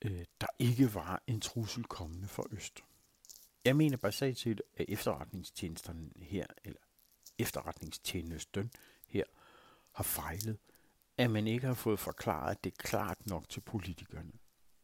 øh, 0.02 0.26
der 0.42 0.48
ikke 0.60 0.94
var 0.94 1.24
en 1.28 1.42
trussel 1.42 1.84
kommende 1.84 2.28
fra 2.28 2.44
Øst. 2.52 2.84
Jeg 3.66 3.76
mener 3.76 3.98
basalt 3.98 4.40
set, 4.40 4.62
at 4.78 4.86
efterretningstjenesterne 4.90 6.10
her, 6.16 6.46
eller 6.64 6.80
efterretningstjenesten 7.38 8.72
her, 9.08 9.24
har 9.92 10.04
fejlet. 10.04 10.58
At 11.18 11.32
man 11.32 11.48
ikke 11.48 11.68
har 11.68 11.74
fået 11.74 12.00
forklaret 12.00 12.64
det 12.64 12.78
klart 12.78 13.26
nok 13.26 13.50
til 13.50 13.62
politikerne. 13.62 14.32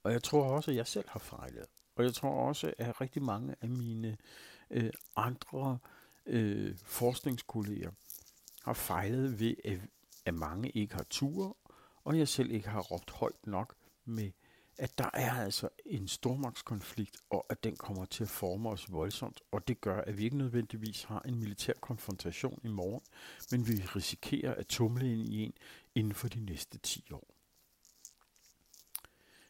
Og 0.04 0.12
jeg 0.12 0.24
tror 0.24 0.44
også, 0.44 0.72
at 0.72 0.78
jeg 0.78 0.88
selv 0.88 1.10
har 1.10 1.20
fejlet. 1.20 1.66
Og 1.96 2.04
jeg 2.04 2.14
tror 2.14 2.48
også, 2.48 2.74
at 2.78 3.02
rigtig 3.02 3.24
mange 3.24 3.56
af 3.62 3.70
mine 3.70 4.18
øh, 4.70 4.94
andre 5.16 5.80
øh, 6.26 6.78
forskningskolleger 6.84 7.92
har 8.64 8.74
fejlet 8.74 9.40
ved, 9.40 9.56
at, 9.66 9.80
at 10.26 10.34
mange 10.34 10.70
ikke 10.70 10.96
har 10.96 11.06
tur, 11.10 11.58
og 12.04 12.18
jeg 12.18 12.28
selv 12.28 12.52
ikke 12.52 12.70
har 12.70 12.82
råbt 12.82 13.12
højt 13.12 13.48
nok 13.48 13.76
med 14.06 14.32
at 14.78 14.98
der 14.98 15.10
er 15.14 15.32
altså 15.32 15.70
en 15.86 16.08
stormagtskonflikt, 16.08 17.18
og 17.30 17.46
at 17.50 17.64
den 17.64 17.76
kommer 17.76 18.06
til 18.06 18.24
at 18.24 18.30
forme 18.30 18.70
os 18.70 18.92
voldsomt, 18.92 19.42
og 19.52 19.68
det 19.68 19.82
gør, 19.82 20.02
at 20.02 20.18
vi 20.18 20.24
ikke 20.24 20.38
nødvendigvis 20.38 21.04
har 21.04 21.20
en 21.20 21.40
militær 21.40 21.74
konfrontation 21.82 22.60
i 22.64 22.68
morgen, 22.68 23.02
men 23.52 23.68
vi 23.68 23.74
risikerer 23.74 24.56
at 24.56 24.68
tumle 24.68 25.12
ind 25.12 25.22
i 25.22 25.44
en 25.44 25.54
inden 25.96 26.14
for 26.14 26.28
de 26.28 26.40
næste 26.40 26.78
10 26.78 27.12
år. 27.12 27.36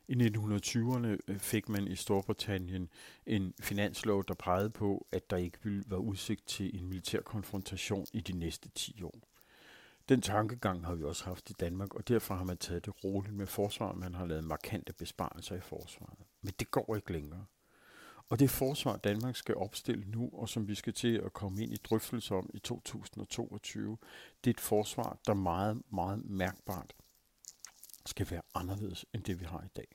I 0.08 0.14
1920'erne 0.14 1.18
øh, 1.28 1.40
fik 1.40 1.70
man 1.70 1.88
i 1.88 1.96
Storbritannien 1.96 2.90
en 3.26 3.54
finanslov, 3.60 4.26
der 4.28 4.34
pegede 4.34 4.70
på, 4.70 5.08
at 5.12 5.30
der 5.30 5.38
ikke 5.38 5.58
ville 5.64 5.84
være 5.88 6.00
udsigt 6.00 6.48
til 6.48 6.80
en 6.80 6.88
militær 6.88 7.22
konfrontation 7.22 8.06
i 8.14 8.22
de 8.22 8.34
næste 8.34 8.70
10 8.70 9.04
år. 9.04 9.35
Den 10.10 10.22
tankegang 10.22 10.86
har 10.86 10.96
vi 10.96 11.04
også 11.04 11.26
haft 11.26 11.50
i 11.50 11.54
Danmark, 11.54 11.96
og 11.96 12.08
derfor 12.08 12.36
har 12.36 12.44
man 12.44 12.58
taget 12.58 12.86
det 12.86 13.04
roligt 13.04 13.36
med 13.36 13.48
forsvaret. 13.48 13.98
Man 13.98 14.14
har 14.14 14.26
lavet 14.26 14.44
markante 14.44 14.94
besparelser 14.94 15.56
i 15.56 15.62
forsvaret. 15.62 16.20
Men 16.42 16.54
det 16.60 16.72
går 16.72 16.96
ikke 16.96 17.12
længere. 17.12 17.46
Og 18.30 18.40
det 18.40 18.50
forsvar, 18.50 18.98
Danmark 18.98 19.36
skal 19.36 19.56
opstille 19.56 20.06
nu, 20.06 20.30
og 20.34 20.50
som 20.50 20.68
vi 20.68 20.76
skal 20.76 20.94
til 20.94 21.18
at 21.18 21.34
komme 21.34 21.64
ind 21.64 21.74
i 21.74 21.78
drøftelse 21.78 22.36
om 22.36 22.50
i 22.54 22.60
2022, 22.60 23.98
det 24.44 24.50
er 24.50 24.54
et 24.54 24.60
forsvar, 24.60 25.18
der 25.28 25.34
meget, 25.34 25.82
meget 25.92 26.26
mærkbart 26.26 26.94
skal 28.06 28.28
være 28.32 28.42
anderledes 28.56 29.06
end 29.14 29.24
det, 29.24 29.40
vi 29.40 29.46
har 29.46 29.64
i 29.64 29.70
dag. 29.76 29.88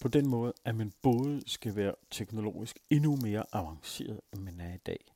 På 0.00 0.08
den 0.08 0.28
måde, 0.28 0.52
at 0.64 0.74
man 0.74 0.92
både 1.02 1.42
skal 1.46 1.76
være 1.76 1.94
teknologisk 2.10 2.78
endnu 2.90 3.16
mere 3.16 3.44
avanceret, 3.52 4.20
end 4.32 4.42
man 4.42 4.60
er 4.60 4.74
i 4.74 4.78
dag, 4.86 5.14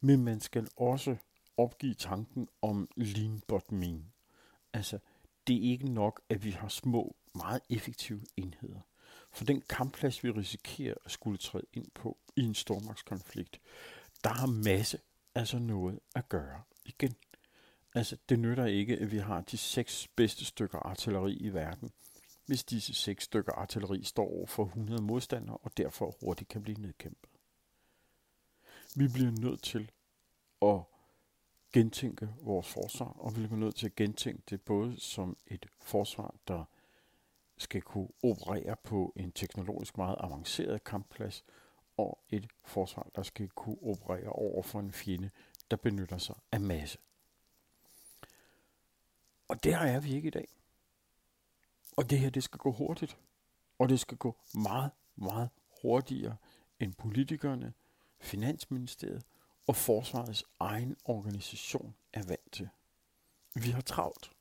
men 0.00 0.24
man 0.24 0.40
skal 0.40 0.68
også 0.76 1.16
opgive 1.60 1.94
tanken 1.94 2.48
om 2.62 2.88
lean 2.96 3.42
but 3.48 3.72
mean. 3.72 4.12
Altså, 4.72 4.98
det 5.46 5.56
er 5.56 5.70
ikke 5.70 5.92
nok, 5.92 6.20
at 6.28 6.44
vi 6.44 6.50
har 6.50 6.68
små, 6.68 7.16
meget 7.34 7.60
effektive 7.70 8.20
enheder. 8.36 8.80
For 9.32 9.44
den 9.44 9.60
kampplads, 9.60 10.24
vi 10.24 10.30
risikerer 10.30 10.94
at 11.04 11.10
skulle 11.10 11.38
træde 11.38 11.66
ind 11.72 11.86
på 11.94 12.18
i 12.36 12.42
en 12.42 12.54
stormagtskonflikt, 12.54 13.60
der 14.24 14.30
har 14.30 14.46
masse 14.46 14.98
altså 15.34 15.58
noget 15.58 16.00
at 16.14 16.28
gøre 16.28 16.62
igen. 16.84 17.14
Altså, 17.94 18.16
det 18.28 18.38
nytter 18.38 18.66
ikke, 18.66 18.96
at 18.96 19.12
vi 19.12 19.18
har 19.18 19.40
de 19.40 19.56
seks 19.56 20.08
bedste 20.16 20.44
stykker 20.44 20.78
artilleri 20.78 21.36
i 21.36 21.48
verden, 21.48 21.90
hvis 22.46 22.64
disse 22.64 22.94
seks 22.94 23.24
stykker 23.24 23.52
artilleri 23.52 24.04
står 24.04 24.24
over 24.24 24.46
for 24.46 24.64
100 24.64 25.02
modstandere 25.02 25.56
og 25.56 25.76
derfor 25.76 26.16
hurtigt 26.20 26.50
kan 26.50 26.62
blive 26.62 26.80
nedkæmpet. 26.80 27.30
Vi 28.96 29.08
bliver 29.08 29.30
nødt 29.30 29.62
til 29.62 29.90
at 30.62 30.80
gentænke 31.72 32.28
vores 32.42 32.68
forsvar, 32.68 33.16
og 33.18 33.36
vi 33.36 33.46
bliver 33.46 33.60
nødt 33.60 33.76
til 33.76 33.86
at 33.86 33.96
gentænke 33.96 34.42
det 34.50 34.62
både 34.62 35.00
som 35.00 35.36
et 35.46 35.66
forsvar, 35.80 36.34
der 36.48 36.64
skal 37.56 37.82
kunne 37.82 38.08
operere 38.22 38.76
på 38.84 39.12
en 39.16 39.32
teknologisk 39.32 39.96
meget 39.96 40.16
avanceret 40.20 40.84
kampplads, 40.84 41.44
og 41.96 42.18
et 42.28 42.46
forsvar, 42.64 43.08
der 43.14 43.22
skal 43.22 43.48
kunne 43.48 43.82
operere 43.82 44.28
over 44.28 44.62
for 44.62 44.80
en 44.80 44.92
fjende, 44.92 45.30
der 45.70 45.76
benytter 45.76 46.18
sig 46.18 46.36
af 46.52 46.60
masse. 46.60 46.98
Og 49.48 49.64
der 49.64 49.78
er 49.78 50.00
vi 50.00 50.14
ikke 50.14 50.26
i 50.26 50.30
dag. 50.30 50.48
Og 51.96 52.10
det 52.10 52.18
her, 52.18 52.30
det 52.30 52.42
skal 52.42 52.58
gå 52.58 52.72
hurtigt. 52.72 53.18
Og 53.78 53.88
det 53.88 54.00
skal 54.00 54.16
gå 54.16 54.36
meget, 54.54 54.90
meget 55.16 55.48
hurtigere 55.82 56.36
end 56.80 56.94
politikerne, 56.94 57.72
Finansministeriet 58.20 59.24
og 59.66 59.76
forsvarets 59.76 60.44
egen 60.60 60.96
organisation 61.04 61.94
er 62.12 62.22
vant 62.22 62.52
til. 62.52 62.68
Vi 63.54 63.70
har 63.70 63.80
travlt. 63.80 64.32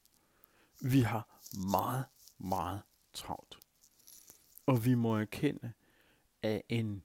Vi 0.82 1.02
har 1.02 1.42
meget, 1.72 2.06
meget 2.38 2.82
travlt. 3.14 3.60
Og 4.66 4.86
vi 4.86 4.94
må 4.94 5.16
erkende, 5.16 5.74
at 6.42 6.62
en 6.70 7.04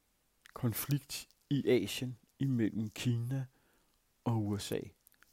konflikt 0.55 1.29
i 1.51 1.69
Asien 1.69 2.19
imellem 2.39 2.91
Kina 2.91 3.47
og 4.25 4.47
USA 4.47 4.81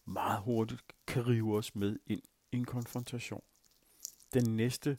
meget 0.05 0.41
hurtigt 0.41 0.82
kan 1.07 1.27
rive 1.27 1.57
os 1.57 1.75
med 1.75 1.99
ind 2.05 2.21
i 2.51 2.57
en 2.57 2.65
konfrontation. 2.65 3.43
Den 4.34 4.55
næste 4.55 4.97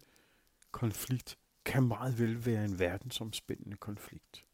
konflikt 0.70 1.38
kan 1.64 1.82
meget 1.82 2.18
vel 2.18 2.46
være 2.46 2.64
en 2.64 2.78
verdensomspændende 2.78 3.76
konflikt. 3.76 4.46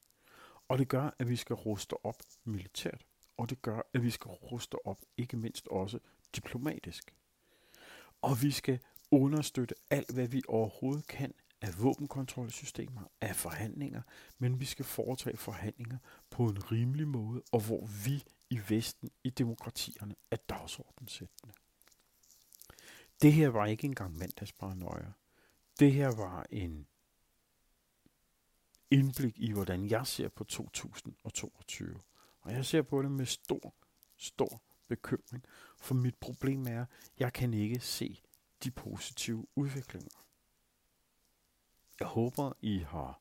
Og 0.69 0.79
det 0.79 0.89
gør, 0.89 1.11
at 1.19 1.29
vi 1.29 1.37
skal 1.37 1.55
ruste 1.55 2.07
op 2.07 2.23
militært 2.45 3.07
og 3.39 3.51
det 3.51 3.63
gør, 3.63 3.81
at 3.95 4.03
vi 4.03 4.11
skal 4.11 4.29
ruste 4.29 4.87
op, 4.87 5.01
ikke 5.17 5.37
mindst 5.37 5.69
også 5.69 5.99
diplomatisk. 6.37 7.15
Og 8.23 8.43
vi 8.43 8.51
skal 8.51 8.81
understøtte 9.11 9.75
alt, 9.91 10.11
hvad 10.11 10.29
vi 10.29 10.43
overhovedet 10.49 11.07
kan 11.07 11.35
af 11.61 11.83
våbenkontrolsystemer, 11.83 13.03
af 13.21 13.37
forhandlinger, 13.37 14.03
men 14.39 14.61
vi 14.61 14.65
skal 14.65 14.85
foretage 14.85 15.37
forhandlinger 15.37 15.99
på 16.31 16.49
en 16.49 16.73
rimelig 16.73 17.09
måde, 17.09 17.43
og 17.53 17.61
hvor 17.61 17.87
vi 18.05 18.25
i 18.51 18.61
Vesten, 18.69 19.11
i 19.25 19.31
demokratierne, 19.31 20.15
er 20.31 20.37
dagsordensættende. 20.37 21.55
Det 23.23 23.33
her 23.33 23.49
var 23.49 23.67
ikke 23.67 23.85
engang 23.85 24.19
mandagsparanoia. 24.19 25.13
Det 25.81 25.93
her 25.93 26.17
var 26.17 26.47
en 26.51 26.87
indblik 28.91 29.39
i, 29.39 29.53
hvordan 29.53 29.91
jeg 29.91 30.07
ser 30.07 30.29
på 30.29 30.45
2022. 30.45 32.01
Og 32.41 32.53
jeg 32.53 32.65
ser 32.65 32.83
på 32.83 33.03
det 33.03 33.11
med 33.11 33.27
stor, 33.27 33.75
stor 34.17 34.63
bekymring, 34.89 35.45
for 35.79 35.95
mit 35.95 36.15
problem 36.15 36.67
er, 36.67 36.81
at 36.81 36.89
jeg 37.19 37.33
kan 37.33 37.55
ikke 37.55 37.81
se 37.81 38.23
de 38.65 38.71
positive 38.71 39.47
udviklinger. 39.57 40.25
Jeg 42.01 42.09
håber, 42.09 42.53
I 42.61 42.79
har 42.79 43.21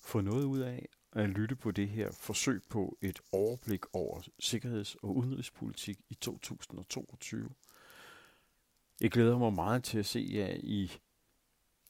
fået 0.00 0.24
noget 0.24 0.44
ud 0.44 0.58
af 0.58 0.88
at 1.12 1.28
lytte 1.28 1.56
på 1.56 1.70
det 1.70 1.88
her 1.88 2.10
forsøg 2.12 2.62
på 2.68 2.98
et 3.00 3.20
overblik 3.32 3.94
over 3.94 4.22
sikkerheds- 4.38 4.94
og 4.94 5.16
udenrigspolitik 5.16 5.98
i 6.08 6.14
2022. 6.14 7.50
Jeg 9.00 9.10
glæder 9.10 9.38
mig 9.38 9.52
meget 9.52 9.84
til 9.84 9.98
at 9.98 10.06
se 10.06 10.28
jer 10.32 10.56
i 10.62 10.92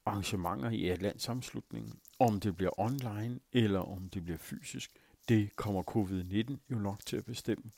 arrangementer 0.04 0.70
i 0.70 0.88
Atlantsamslutningen, 0.88 2.00
om 2.18 2.40
det 2.40 2.56
bliver 2.56 2.80
online 2.80 3.40
eller 3.52 3.80
om 3.80 4.08
det 4.08 4.24
bliver 4.24 4.38
fysisk. 4.38 5.01
Det 5.28 5.56
kommer 5.56 5.82
covid-19 5.82 6.56
jo 6.70 6.78
nok 6.78 7.06
til 7.06 7.16
at 7.16 7.24
bestemme. 7.24 7.72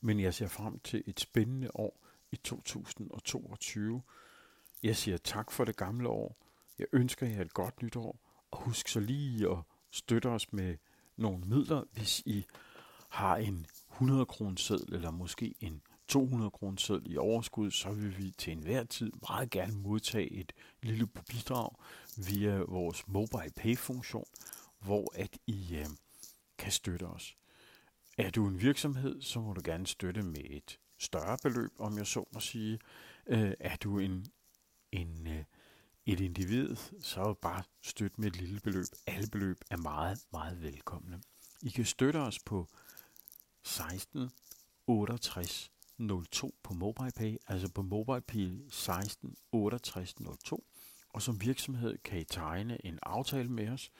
Men 0.00 0.20
jeg 0.20 0.34
ser 0.34 0.48
frem 0.48 0.78
til 0.78 1.02
et 1.06 1.20
spændende 1.20 1.70
år 1.74 2.06
i 2.32 2.36
2022. 2.36 4.02
Jeg 4.82 4.96
siger 4.96 5.16
tak 5.16 5.50
for 5.50 5.64
det 5.64 5.76
gamle 5.76 6.08
år. 6.08 6.36
Jeg 6.78 6.86
ønsker 6.92 7.26
jer 7.26 7.40
et 7.40 7.54
godt 7.54 7.82
nytår. 7.82 8.20
Og 8.50 8.58
husk 8.58 8.88
så 8.88 9.00
lige 9.00 9.50
at 9.50 9.58
støtte 9.90 10.26
os 10.26 10.52
med 10.52 10.76
nogle 11.16 11.44
midler, 11.44 11.84
hvis 11.92 12.20
I 12.20 12.44
har 13.08 13.36
en 13.36 13.66
100 13.92 14.26
kroner 14.26 14.56
seddel 14.56 14.94
eller 14.94 15.10
måske 15.10 15.54
en 15.60 15.82
200 16.08 16.50
kroner 16.50 16.78
seddel 16.78 17.12
i 17.12 17.16
overskud, 17.16 17.70
så 17.70 17.92
vil 17.92 18.18
vi 18.18 18.30
til 18.30 18.52
enhver 18.52 18.84
tid 18.84 19.12
meget 19.28 19.50
gerne 19.50 19.72
modtage 19.72 20.32
et 20.32 20.52
lille 20.82 21.06
bidrag 21.06 21.70
via 22.28 22.58
vores 22.58 23.08
mobile 23.08 23.52
pay 23.56 23.76
funktion, 23.76 24.24
hvor 24.80 25.12
at 25.14 25.38
I 25.46 25.76
øh, 25.76 25.86
kan 26.60 26.72
støtte 26.72 27.04
os. 27.06 27.36
Er 28.18 28.30
du 28.30 28.46
en 28.46 28.60
virksomhed, 28.60 29.22
så 29.22 29.40
må 29.40 29.52
du 29.52 29.60
gerne 29.64 29.86
støtte 29.86 30.22
med 30.22 30.44
et 30.44 30.78
større 30.98 31.38
beløb, 31.42 31.70
om 31.78 31.98
jeg 31.98 32.06
så 32.06 32.24
må 32.32 32.40
sige. 32.40 32.78
Øh, 33.26 33.52
er 33.60 33.76
du 33.76 33.98
en, 33.98 34.26
en, 34.92 35.26
øh, 35.26 35.44
et 36.06 36.20
individ, 36.20 36.76
så 37.00 37.20
er 37.20 37.34
bare 37.34 37.62
støtte 37.82 38.20
med 38.20 38.28
et 38.30 38.36
lille 38.36 38.60
beløb. 38.60 38.86
Alle 39.06 39.28
beløb 39.32 39.60
er 39.70 39.76
meget, 39.76 40.18
meget 40.32 40.62
velkomne. 40.62 41.22
I 41.62 41.68
kan 41.68 41.84
støtte 41.84 42.16
os 42.16 42.38
på 42.38 42.68
16 43.62 44.30
68 44.86 45.70
02 46.32 46.54
på 46.62 46.74
MobilePay, 46.74 47.36
altså 47.46 47.72
på 47.72 47.82
MobilePay 47.82 48.50
16 48.70 49.36
68 49.52 50.14
02. 50.44 50.64
Og 51.08 51.22
som 51.22 51.40
virksomhed 51.40 51.98
kan 51.98 52.18
I 52.18 52.24
tegne 52.24 52.86
en 52.86 52.98
aftale 53.02 53.48
med 53.48 53.68
os, 53.68 53.92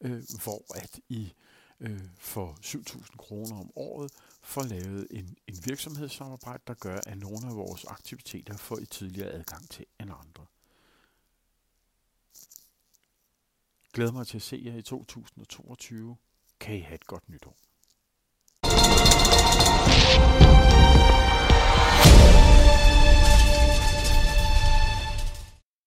øh, 0.00 0.22
hvor 0.44 0.76
at 0.76 1.00
I 1.08 1.32
øh, 1.80 2.00
for 2.18 2.58
7.000 2.62 3.16
kroner 3.16 3.60
om 3.60 3.70
året 3.76 4.12
får 4.42 4.62
lavet 4.62 5.06
en, 5.10 5.36
en 5.46 5.56
virksomhedssamarbejde, 5.64 6.62
der 6.66 6.74
gør, 6.74 7.00
at 7.06 7.18
nogle 7.18 7.46
af 7.48 7.56
vores 7.56 7.84
aktiviteter 7.84 8.56
får 8.56 8.76
et 8.76 8.90
tidligere 8.90 9.30
adgang 9.30 9.70
til 9.70 9.86
end 10.00 10.10
andre. 10.10 10.46
Glæder 13.92 14.12
mig 14.12 14.26
til 14.26 14.38
at 14.38 14.42
se 14.42 14.62
jer 14.64 14.76
i 14.76 14.82
2022. 14.82 16.16
Kan 16.60 16.76
I 16.76 16.80
have 16.80 16.94
et 16.94 17.06
godt 17.06 17.28
nytår. 17.28 17.56